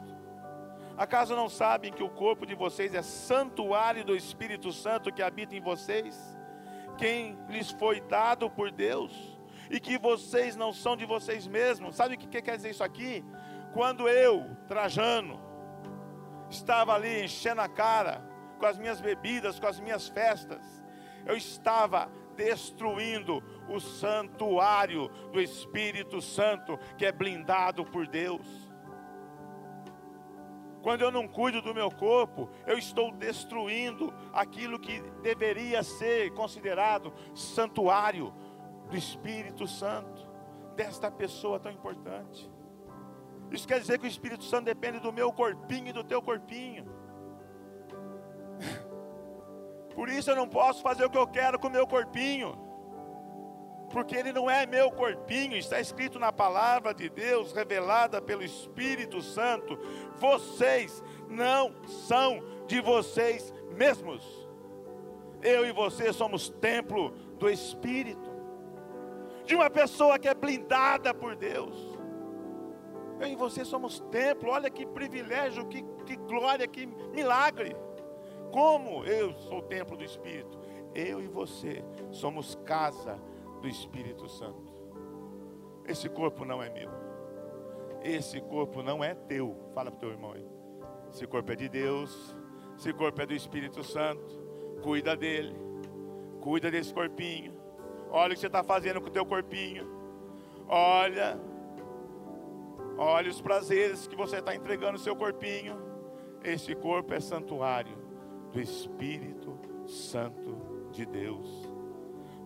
Acaso 0.97 1.35
não 1.35 1.49
sabem 1.49 1.93
que 1.93 2.03
o 2.03 2.11
corpo 2.11 2.45
de 2.45 2.55
vocês 2.55 2.95
é 2.95 3.03
santuário 3.03 4.05
do 4.05 4.15
Espírito 4.15 4.71
Santo 4.71 5.13
que 5.13 5.23
habita 5.23 5.57
em 5.57 5.61
vocês? 5.61 6.39
Quem 6.99 7.39
lhes 7.49 7.71
foi 7.71 8.01
dado 8.03 8.51
por 8.51 8.71
Deus? 8.71 9.39
E 9.71 9.81
que 9.81 9.97
vocês 9.97 10.57
não 10.57 10.73
são 10.73 10.97
de 10.97 11.07
vocês 11.07 11.47
mesmos? 11.47 11.97
Sabe 11.97 12.17
o 12.17 12.19
que 12.19 12.43
quer 12.43 12.57
dizer 12.57 12.71
isso 12.71 12.85
aqui? 12.85 13.25
Quando 13.73 14.09
eu, 14.09 14.55
Trajano, 14.69 15.41
estava 16.51 16.95
ali 16.95 17.25
enchendo 17.25 17.61
a 17.61 17.69
cara 17.69 18.23
com 18.59 18.67
as 18.67 18.79
minhas 18.79 19.01
bebidas, 19.01 19.59
com 19.59 19.67
as 19.67 19.81
minhas 19.81 20.09
festas, 20.09 20.85
eu 21.25 21.37
estava 21.37 22.11
destruindo 22.37 23.43
o 23.71 23.81
santuário 23.81 25.09
do 25.33 25.41
Espírito 25.41 26.21
Santo, 26.21 26.79
que 26.99 27.07
é 27.07 27.13
blindado 27.13 27.85
por 27.85 28.07
Deus. 28.07 28.71
Quando 30.83 31.03
eu 31.03 31.11
não 31.11 31.29
cuido 31.29 31.61
do 31.61 31.75
meu 31.75 31.91
corpo, 31.91 32.49
eu 32.67 32.79
estou 32.79 33.13
destruindo 33.13 34.13
aquilo 34.33 34.79
que 34.79 35.01
deveria 35.23 35.83
ser 35.83 36.33
considerado 36.33 37.13
santuário 37.35 38.33
do 38.89 38.97
Espírito 38.97 39.67
Santo, 39.67 40.29
desta 40.75 41.11
pessoa 41.11 41.61
tão 41.61 41.71
importante. 41.71 42.51
Isso 43.51 43.69
quer 43.69 43.81
dizer 43.81 43.99
que 43.99 44.07
o 44.07 44.09
Espírito 44.09 44.45
Santo 44.45 44.65
depende 44.65 45.01
do 45.01 45.13
meu 45.13 45.33
corpinho 45.33 45.89
e 45.89 45.93
do 45.93 46.05
teu 46.05 46.23
corpinho. 46.23 46.87
Por 49.95 50.09
isso 50.09 50.31
eu 50.31 50.37
não 50.37 50.49
posso 50.49 50.83
fazer 50.83 51.05
o 51.05 51.11
que 51.11 51.19
eu 51.19 51.27
quero 51.27 51.59
com 51.59 51.69
o 51.69 51.71
meu 51.71 51.87
corpinho. 51.87 52.70
Porque 53.91 54.15
ele 54.15 54.33
não 54.33 54.49
é 54.49 54.67
meu 54.67 54.91
corpinho, 54.91 55.57
está 55.57 55.81
escrito 55.81 56.19
na 56.19 56.33
palavra 56.33 56.95
de 56.95 57.09
Deus, 57.09 57.53
revelada 57.53 58.23
pelo 58.23 58.43
Espírito 58.43 59.21
Santo. 59.21 59.77
Vocês 60.17 61.03
não 61.29 61.75
são 61.87 62.41
de 62.67 62.81
vocês 62.81 63.53
mesmos. 63.77 64.49
Eu 65.43 65.67
e 65.67 65.73
você 65.73 66.13
somos 66.13 66.49
templo 66.49 67.11
do 67.39 67.51
Espírito, 67.51 68.31
de 69.45 69.55
uma 69.55 69.71
pessoa 69.71 70.19
que 70.19 70.29
é 70.29 70.35
blindada 70.35 71.13
por 71.13 71.35
Deus. 71.35 71.99
Eu 73.19 73.27
e 73.27 73.35
você 73.35 73.65
somos 73.65 73.99
templo, 74.11 74.51
olha 74.51 74.71
que 74.71 74.87
privilégio, 74.87 75.67
que, 75.67 75.83
que 76.07 76.17
glória, 76.17 76.67
que 76.69 76.87
milagre. 76.87 77.75
Como 78.53 79.05
eu 79.05 79.35
sou 79.35 79.63
templo 79.63 79.97
do 79.97 80.05
Espírito, 80.05 80.59
eu 80.95 81.21
e 81.21 81.27
você 81.27 81.85
somos 82.11 82.55
casa 82.65 83.21
do 83.61 83.69
Espírito 83.69 84.29
Santo. 84.29 84.73
Esse 85.87 86.09
corpo 86.09 86.45
não 86.45 86.63
é 86.63 86.71
meu. 86.71 86.91
Esse 88.03 88.41
corpo 88.41 88.83
não 88.83 89.03
é 89.03 89.15
teu. 89.15 89.57
Fala 89.75 89.91
para 89.91 89.97
o 89.97 90.01
teu 90.01 90.11
irmão 90.11 90.33
aí. 90.33 90.47
Esse 91.11 91.27
corpo 91.27 91.53
é 91.53 91.57
de 91.57 91.69
Deus. 91.69 92.37
Esse 92.77 92.93
corpo 92.93 93.21
é 93.21 93.27
do 93.27 93.35
Espírito 93.35 93.83
Santo. 93.83 94.39
Cuida 94.83 95.17
dele. 95.17 95.55
Cuida 96.41 96.71
desse 96.71 96.95
corpinho. 96.95 97.55
Olha 98.11 98.33
o 98.33 98.35
que 98.35 98.41
você 98.41 98.47
está 98.47 98.63
fazendo 98.63 99.01
com 99.01 99.09
o 99.09 99.13
teu 99.13 99.27
corpinho. 99.27 99.87
Olha. 100.69 101.39
Olha 102.97 103.31
os 103.31 103.41
prazeres 103.41 104.07
que 104.07 104.17
você 104.17 104.39
está 104.39 104.55
entregando 104.55 104.93
no 104.93 104.99
seu 104.99 105.15
corpinho. 105.15 105.77
Esse 106.43 106.75
corpo 106.75 107.13
é 107.13 107.21
santuário 107.21 107.97
do 108.53 108.61
Espírito 108.61 109.59
Santo 109.87 110.89
de 110.91 111.05
Deus. 111.05 111.70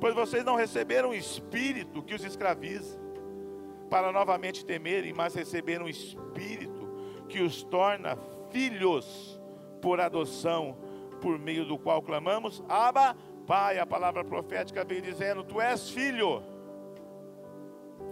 Pois 0.01 0.14
vocês 0.14 0.45
não 0.45 0.57
receberam 0.57 1.11
o 1.11 1.14
Espírito 1.14 2.03
que 2.03 2.14
os 2.14 2.24
escraviza, 2.24 2.99
para 3.88 4.12
novamente 4.12 4.64
temerem, 4.64 5.12
mas 5.12 5.34
receberam 5.34 5.86
o 5.86 5.88
Espírito 5.88 6.84
que 7.28 7.40
os 7.40 7.62
torna 7.62 8.16
filhos 8.51 9.40
por 9.80 10.01
adoção, 10.01 10.76
por 11.20 11.38
meio 11.38 11.64
do 11.64 11.78
qual 11.78 12.03
clamamos, 12.03 12.62
Abba, 12.68 13.16
Pai. 13.47 13.78
A 13.78 13.86
palavra 13.86 14.24
profética 14.24 14.84
vem 14.84 15.01
dizendo: 15.01 15.45
Tu 15.45 15.61
és 15.61 15.90
filho. 15.90 16.42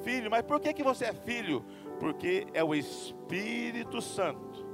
Filho, 0.02 0.30
mas 0.30 0.42
por 0.42 0.60
que, 0.60 0.72
que 0.72 0.82
você 0.82 1.06
é 1.06 1.12
filho? 1.12 1.64
Porque 2.00 2.46
é 2.52 2.62
o 2.64 2.74
Espírito 2.74 4.00
Santo 4.00 4.66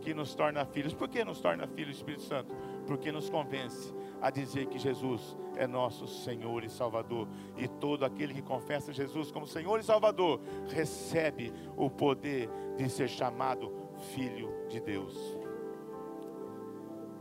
que 0.00 0.14
nos 0.14 0.34
torna 0.34 0.64
filhos. 0.64 0.94
Por 0.94 1.08
que 1.08 1.24
nos 1.24 1.40
torna 1.40 1.66
filhos, 1.66 1.96
Espírito 1.96 2.22
Santo? 2.22 2.54
Porque 2.86 3.12
nos 3.12 3.28
convence 3.28 3.94
a 4.22 4.30
dizer 4.30 4.66
que 4.66 4.78
Jesus 4.78 5.36
é 5.56 5.66
nosso 5.66 6.06
Senhor 6.06 6.64
e 6.64 6.70
Salvador. 6.70 7.28
E 7.56 7.68
todo 7.68 8.04
aquele 8.04 8.32
que 8.32 8.40
confessa 8.40 8.92
Jesus 8.92 9.30
como 9.30 9.46
Senhor 9.46 9.78
e 9.78 9.82
Salvador 9.82 10.40
recebe 10.68 11.52
o 11.76 11.90
poder 11.90 12.48
de 12.76 12.88
ser 12.88 13.08
chamado 13.08 13.70
filho 14.14 14.54
de 14.68 14.80
Deus. 14.80 15.18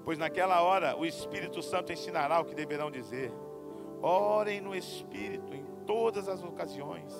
Pois 0.06 0.18
naquela 0.18 0.62
hora 0.62 0.96
o 0.96 1.06
Espírito 1.06 1.62
Santo 1.62 1.92
ensinará 1.92 2.40
o 2.40 2.46
que 2.46 2.56
deverão 2.56 2.90
dizer. 2.90 3.32
Orem 4.02 4.62
no 4.62 4.76
Espírito 4.76 5.54
em 5.54 5.64
todas 5.86 6.30
as 6.30 6.44
ocasiões, 6.44 7.14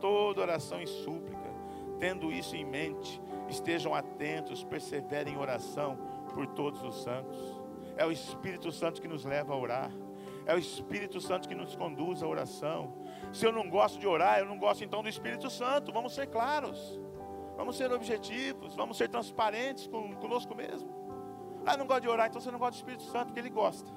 toda 0.00 0.40
oração 0.40 0.82
e 0.82 0.86
súplica, 0.86 1.50
tendo 1.98 2.32
isso 2.32 2.56
em 2.56 2.64
mente 2.64 3.20
Estejam 3.50 3.92
atentos, 3.94 4.62
perseverem 4.62 5.34
em 5.34 5.36
oração 5.36 5.98
por 6.32 6.46
todos 6.46 6.82
os 6.84 7.02
santos. 7.02 7.59
É 7.96 8.04
o 8.04 8.12
Espírito 8.12 8.70
Santo 8.72 9.00
que 9.00 9.08
nos 9.08 9.24
leva 9.24 9.52
a 9.52 9.56
orar. 9.56 9.90
É 10.46 10.54
o 10.54 10.58
Espírito 10.58 11.20
Santo 11.20 11.48
que 11.48 11.54
nos 11.54 11.76
conduz 11.76 12.22
à 12.22 12.26
oração. 12.26 12.94
Se 13.32 13.46
eu 13.46 13.52
não 13.52 13.68
gosto 13.68 13.98
de 13.98 14.06
orar, 14.06 14.38
eu 14.38 14.46
não 14.46 14.58
gosto 14.58 14.82
então 14.82 15.02
do 15.02 15.08
Espírito 15.08 15.50
Santo. 15.50 15.92
Vamos 15.92 16.14
ser 16.14 16.26
claros. 16.28 17.00
Vamos 17.56 17.76
ser 17.76 17.92
objetivos. 17.92 18.74
Vamos 18.74 18.96
ser 18.96 19.08
transparentes 19.08 19.86
com, 19.86 20.14
conosco 20.16 20.54
mesmo. 20.54 20.88
Ah, 21.66 21.76
não 21.76 21.86
gosto 21.86 22.02
de 22.02 22.08
orar, 22.08 22.28
então 22.28 22.40
você 22.40 22.50
não 22.50 22.58
gosta 22.58 22.72
do 22.72 22.78
Espírito 22.78 23.02
Santo, 23.04 23.26
porque 23.26 23.40
ele 23.40 23.50
gosta. 23.50 23.90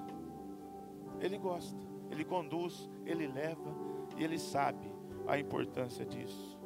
Ele 1.19 1.37
gosta. 1.37 1.79
Ele 2.11 2.25
conduz, 2.25 2.89
ele 3.05 3.25
leva 3.25 3.73
E 4.15 4.23
ele 4.23 4.37
sabe 4.37 4.93
a 5.25 5.39
importância 5.39 6.05
disso. 6.05 6.59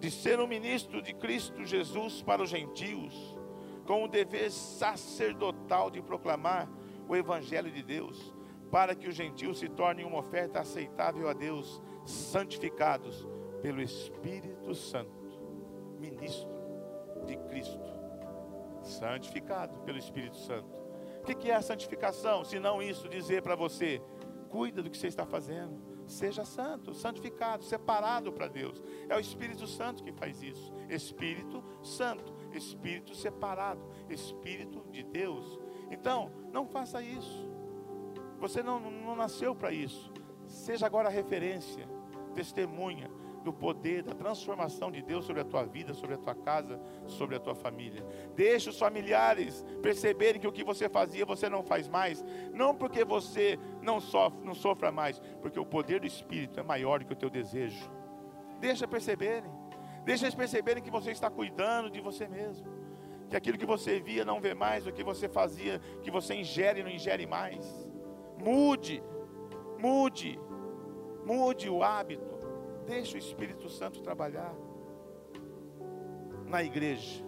De 0.00 0.10
ser 0.10 0.40
um 0.40 0.46
ministro 0.46 1.00
de 1.00 1.12
Cristo 1.12 1.64
Jesus 1.64 2.22
para 2.22 2.42
os 2.42 2.50
gentios, 2.50 3.38
com 3.86 4.04
o 4.04 4.08
dever 4.08 4.50
sacerdotal 4.50 5.90
de 5.90 6.00
proclamar 6.00 6.68
o 7.08 7.16
Evangelho 7.16 7.70
de 7.70 7.82
Deus, 7.82 8.34
para 8.70 8.94
que 8.94 9.08
os 9.08 9.14
gentios 9.14 9.58
se 9.58 9.68
tornem 9.68 10.06
uma 10.06 10.18
oferta 10.18 10.60
aceitável 10.60 11.28
a 11.28 11.32
Deus, 11.32 11.82
santificados 12.04 13.26
pelo 13.60 13.82
Espírito 13.82 14.74
Santo, 14.74 15.12
ministro 15.98 16.50
de 17.26 17.36
Cristo, 17.48 17.92
santificado 18.82 19.78
pelo 19.80 19.98
Espírito 19.98 20.36
Santo. 20.36 20.82
O 21.20 21.24
que 21.24 21.50
é 21.50 21.54
a 21.54 21.62
santificação? 21.62 22.44
Se 22.44 22.58
não 22.58 22.82
isso 22.82 23.08
dizer 23.08 23.42
para 23.42 23.54
você, 23.54 24.02
cuida 24.48 24.82
do 24.82 24.90
que 24.90 24.98
você 24.98 25.06
está 25.06 25.24
fazendo, 25.24 25.80
seja 26.06 26.44
santo, 26.44 26.92
santificado, 26.92 27.62
separado 27.64 28.32
para 28.32 28.48
Deus. 28.48 28.82
É 29.08 29.16
o 29.16 29.20
Espírito 29.20 29.66
Santo 29.66 30.02
que 30.02 30.12
faz 30.12 30.42
isso. 30.42 30.72
Espírito 30.88 31.62
Santo, 31.82 32.31
Espírito 32.56 33.14
separado, 33.14 33.82
Espírito 34.08 34.84
de 34.90 35.02
Deus. 35.02 35.58
Então, 35.90 36.30
não 36.52 36.66
faça 36.66 37.02
isso. 37.02 37.48
Você 38.38 38.62
não, 38.62 38.80
não 38.80 39.14
nasceu 39.14 39.54
para 39.54 39.72
isso. 39.72 40.12
Seja 40.46 40.86
agora 40.86 41.08
referência, 41.08 41.88
testemunha 42.34 43.10
do 43.42 43.52
poder, 43.52 44.02
da 44.02 44.14
transformação 44.14 44.90
de 44.90 45.02
Deus 45.02 45.24
sobre 45.24 45.42
a 45.42 45.44
tua 45.44 45.64
vida, 45.64 45.92
sobre 45.94 46.14
a 46.14 46.18
tua 46.18 46.34
casa, 46.34 46.80
sobre 47.06 47.36
a 47.36 47.40
tua 47.40 47.54
família. 47.54 48.04
Deixe 48.34 48.70
os 48.70 48.78
familiares 48.78 49.64
perceberem 49.82 50.40
que 50.40 50.46
o 50.46 50.52
que 50.52 50.64
você 50.64 50.88
fazia 50.88 51.26
você 51.26 51.48
não 51.48 51.62
faz 51.62 51.88
mais, 51.88 52.24
não 52.52 52.74
porque 52.74 53.04
você 53.04 53.58
não 53.80 54.00
sofre, 54.00 54.44
não 54.44 54.54
sofra 54.54 54.90
mais, 54.90 55.18
porque 55.40 55.58
o 55.58 55.66
poder 55.66 56.00
do 56.00 56.06
Espírito 56.06 56.60
é 56.60 56.62
maior 56.62 57.00
do 57.00 57.06
que 57.06 57.12
o 57.12 57.16
teu 57.16 57.30
desejo. 57.30 57.90
Deixa 58.60 58.86
perceberem, 58.86 59.50
deixa 60.04 60.24
eles 60.24 60.34
perceberem 60.34 60.82
que 60.82 60.90
você 60.90 61.10
está 61.10 61.30
cuidando 61.30 61.90
de 61.90 62.00
você 62.00 62.26
mesmo, 62.28 62.66
que 63.28 63.36
aquilo 63.36 63.58
que 63.58 63.66
você 63.66 64.00
via 64.00 64.24
não 64.24 64.40
vê 64.40 64.54
mais, 64.54 64.86
o 64.86 64.92
que 64.92 65.02
você 65.02 65.28
fazia, 65.28 65.78
que 66.02 66.10
você 66.10 66.34
ingere 66.34 66.82
não 66.82 66.90
ingere 66.90 67.26
mais. 67.26 67.90
Mude, 68.38 69.02
mude, 69.78 70.38
mude 71.24 71.70
o 71.70 71.82
hábito. 71.82 72.32
Deixa 72.86 73.14
o 73.14 73.18
Espírito 73.18 73.68
Santo 73.68 74.02
trabalhar. 74.02 74.54
Na 76.46 76.62
igreja, 76.62 77.24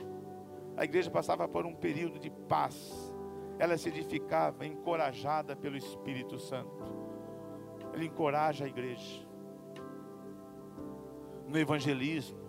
a 0.77 0.85
igreja 0.85 1.11
passava 1.11 1.49
por 1.49 1.65
um 1.65 1.75
período 1.75 2.19
de 2.19 2.31
paz. 2.31 3.15
Ela 3.59 3.79
se 3.79 3.89
edificava, 3.89 4.67
encorajada 4.67 5.55
pelo 5.55 5.77
Espírito 5.77 6.39
Santo. 6.39 6.85
Ele 7.95 8.07
encoraja 8.07 8.65
a 8.65 8.69
igreja. 8.69 9.25
No 11.47 11.57
evangelismo, 11.57 12.44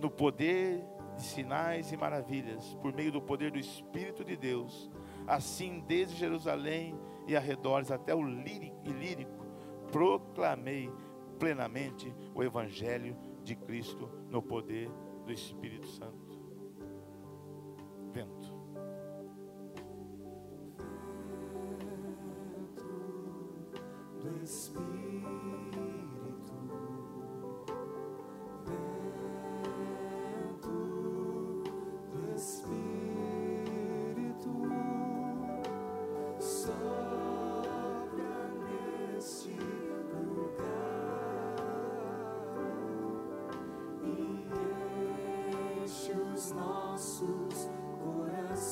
no 0.00 0.10
poder 0.10 0.84
de 1.16 1.22
sinais 1.22 1.92
e 1.92 1.96
maravilhas, 1.96 2.74
por 2.80 2.92
meio 2.92 3.12
do 3.12 3.20
poder 3.20 3.50
do 3.50 3.58
Espírito 3.58 4.24
de 4.24 4.36
Deus, 4.36 4.90
assim 5.26 5.80
desde 5.86 6.16
Jerusalém 6.16 6.98
e 7.26 7.36
arredores 7.36 7.90
até 7.90 8.14
o 8.14 8.22
lírico, 8.22 9.46
proclamei 9.92 10.90
plenamente 11.38 12.14
o 12.34 12.42
Evangelho 12.42 13.16
de 13.42 13.54
Cristo 13.54 14.08
no 14.28 14.42
poder 14.42 14.90
do 15.24 15.32
Espírito 15.32 15.86
Santo. 15.86 16.40
Vento. 18.12 18.60
Espírito, 24.42 25.59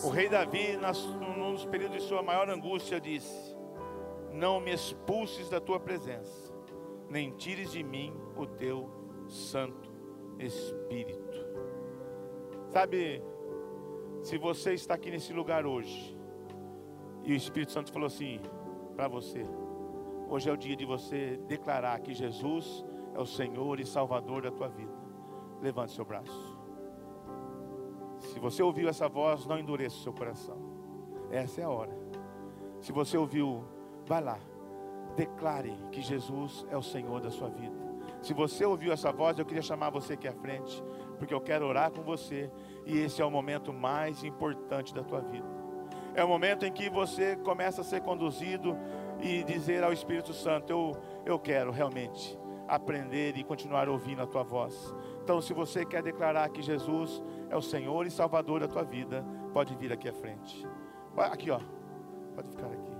O 0.05 0.11
rei 0.11 0.29
Davi, 0.29 0.79
dos 1.53 1.65
períodos 1.65 2.03
de 2.03 2.09
sua 2.09 2.23
maior 2.23 2.49
angústia, 2.49 3.01
disse: 3.01 3.57
Não 4.33 4.61
me 4.61 4.73
expulses 4.73 5.49
da 5.49 5.61
tua 5.61 5.81
presença, 5.81 6.53
nem 7.09 7.33
tires 7.33 7.73
de 7.73 7.83
mim 7.83 8.15
o 8.37 8.47
teu 8.47 8.89
Santo 9.27 9.91
Espírito. 10.39 11.37
Sabe, 12.69 13.23
se 14.23 14.39
você 14.39 14.75
está 14.75 14.95
aqui 14.95 15.11
nesse 15.11 15.33
lugar 15.33 15.67
hoje, 15.67 16.17
e 17.25 17.33
o 17.33 17.37
Espírito 17.37 17.73
Santo 17.73 17.93
falou 17.93 18.07
assim 18.07 18.41
para 18.95 19.09
você: 19.09 19.45
hoje 20.29 20.49
é 20.49 20.53
o 20.53 20.57
dia 20.57 20.77
de 20.77 20.85
você 20.85 21.39
declarar 21.49 22.01
que 22.01 22.15
Jesus 22.15 22.85
é 23.15 23.21
o 23.21 23.27
Senhor 23.27 23.81
e 23.81 23.87
Salvador 23.87 24.43
da 24.43 24.51
tua 24.51 24.69
vida. 24.69 24.93
Levante 25.61 25.93
seu 25.93 26.05
braço. 26.05 26.58
Se 28.39 28.41
você 28.41 28.63
ouviu 28.63 28.89
essa 28.89 29.09
voz, 29.09 29.47
não 29.47 29.59
endureça 29.59 29.97
o 29.97 29.99
seu 29.99 30.13
coração. 30.13 30.57
Essa 31.29 31.61
é 31.61 31.65
a 31.65 31.69
hora. 31.69 31.91
Se 32.81 32.93
você 32.93 33.19
ouviu, 33.19 33.65
vai 34.07 34.23
lá. 34.23 34.39
Declare 35.17 35.77
que 35.91 36.01
Jesus 36.01 36.65
é 36.71 36.77
o 36.77 36.83
Senhor 36.83 37.21
da 37.21 37.33
sua 37.33 37.49
vida. 37.49 37.75
Se 38.23 38.33
você 38.33 38.65
ouviu 38.65 38.93
essa 38.93 39.11
voz, 39.11 39.37
eu 39.37 39.45
queria 39.45 39.61
chamar 39.61 39.91
você 39.91 40.13
aqui 40.13 40.29
à 40.29 40.33
frente, 40.33 40.81
porque 41.19 41.35
eu 41.35 41.41
quero 41.41 41.67
orar 41.67 41.91
com 41.91 42.01
você, 42.01 42.49
e 42.87 42.99
esse 42.99 43.21
é 43.21 43.25
o 43.25 43.31
momento 43.31 43.73
mais 43.73 44.23
importante 44.23 44.95
da 44.95 45.03
tua 45.03 45.21
vida. 45.21 45.49
É 46.15 46.23
o 46.23 46.29
momento 46.29 46.65
em 46.65 46.71
que 46.71 46.89
você 46.89 47.35
começa 47.39 47.81
a 47.81 47.85
ser 47.85 48.03
conduzido 48.03 48.77
e 49.21 49.43
dizer 49.43 49.83
ao 49.83 49.93
Espírito 49.93 50.33
Santo: 50.33 50.71
Eu, 50.71 50.97
eu 51.27 51.39
quero 51.41 51.73
realmente 51.73 52.39
aprender 52.69 53.37
e 53.37 53.43
continuar 53.43 53.89
ouvindo 53.89 54.23
a 54.23 54.27
tua 54.29 54.45
voz. 54.45 54.95
Então, 55.25 55.41
se 55.41 55.53
você 55.53 55.85
quer 55.85 56.03
declarar 56.03 56.49
que 56.51 56.63
Jesus 56.63 57.21
é 57.51 57.57
o 57.57 57.63
Senhor 57.63 58.07
e 58.07 58.11
Salvador 58.11 58.61
da 58.61 58.69
tua 58.69 58.85
vida, 58.85 59.25
pode 59.53 59.75
vir 59.75 59.93
aqui 59.93 60.09
à 60.09 60.13
frente. 60.13 60.67
Aqui, 61.17 61.51
ó. 61.51 61.61
Pode 62.35 62.49
ficar 62.51 62.67
aqui. 62.67 62.93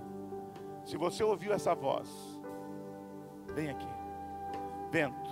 Se 0.85 0.97
você 0.97 1.23
ouviu 1.23 1.53
essa 1.53 1.73
voz, 1.73 2.09
vem 3.53 3.69
aqui. 3.69 3.87
Vento. 4.91 5.28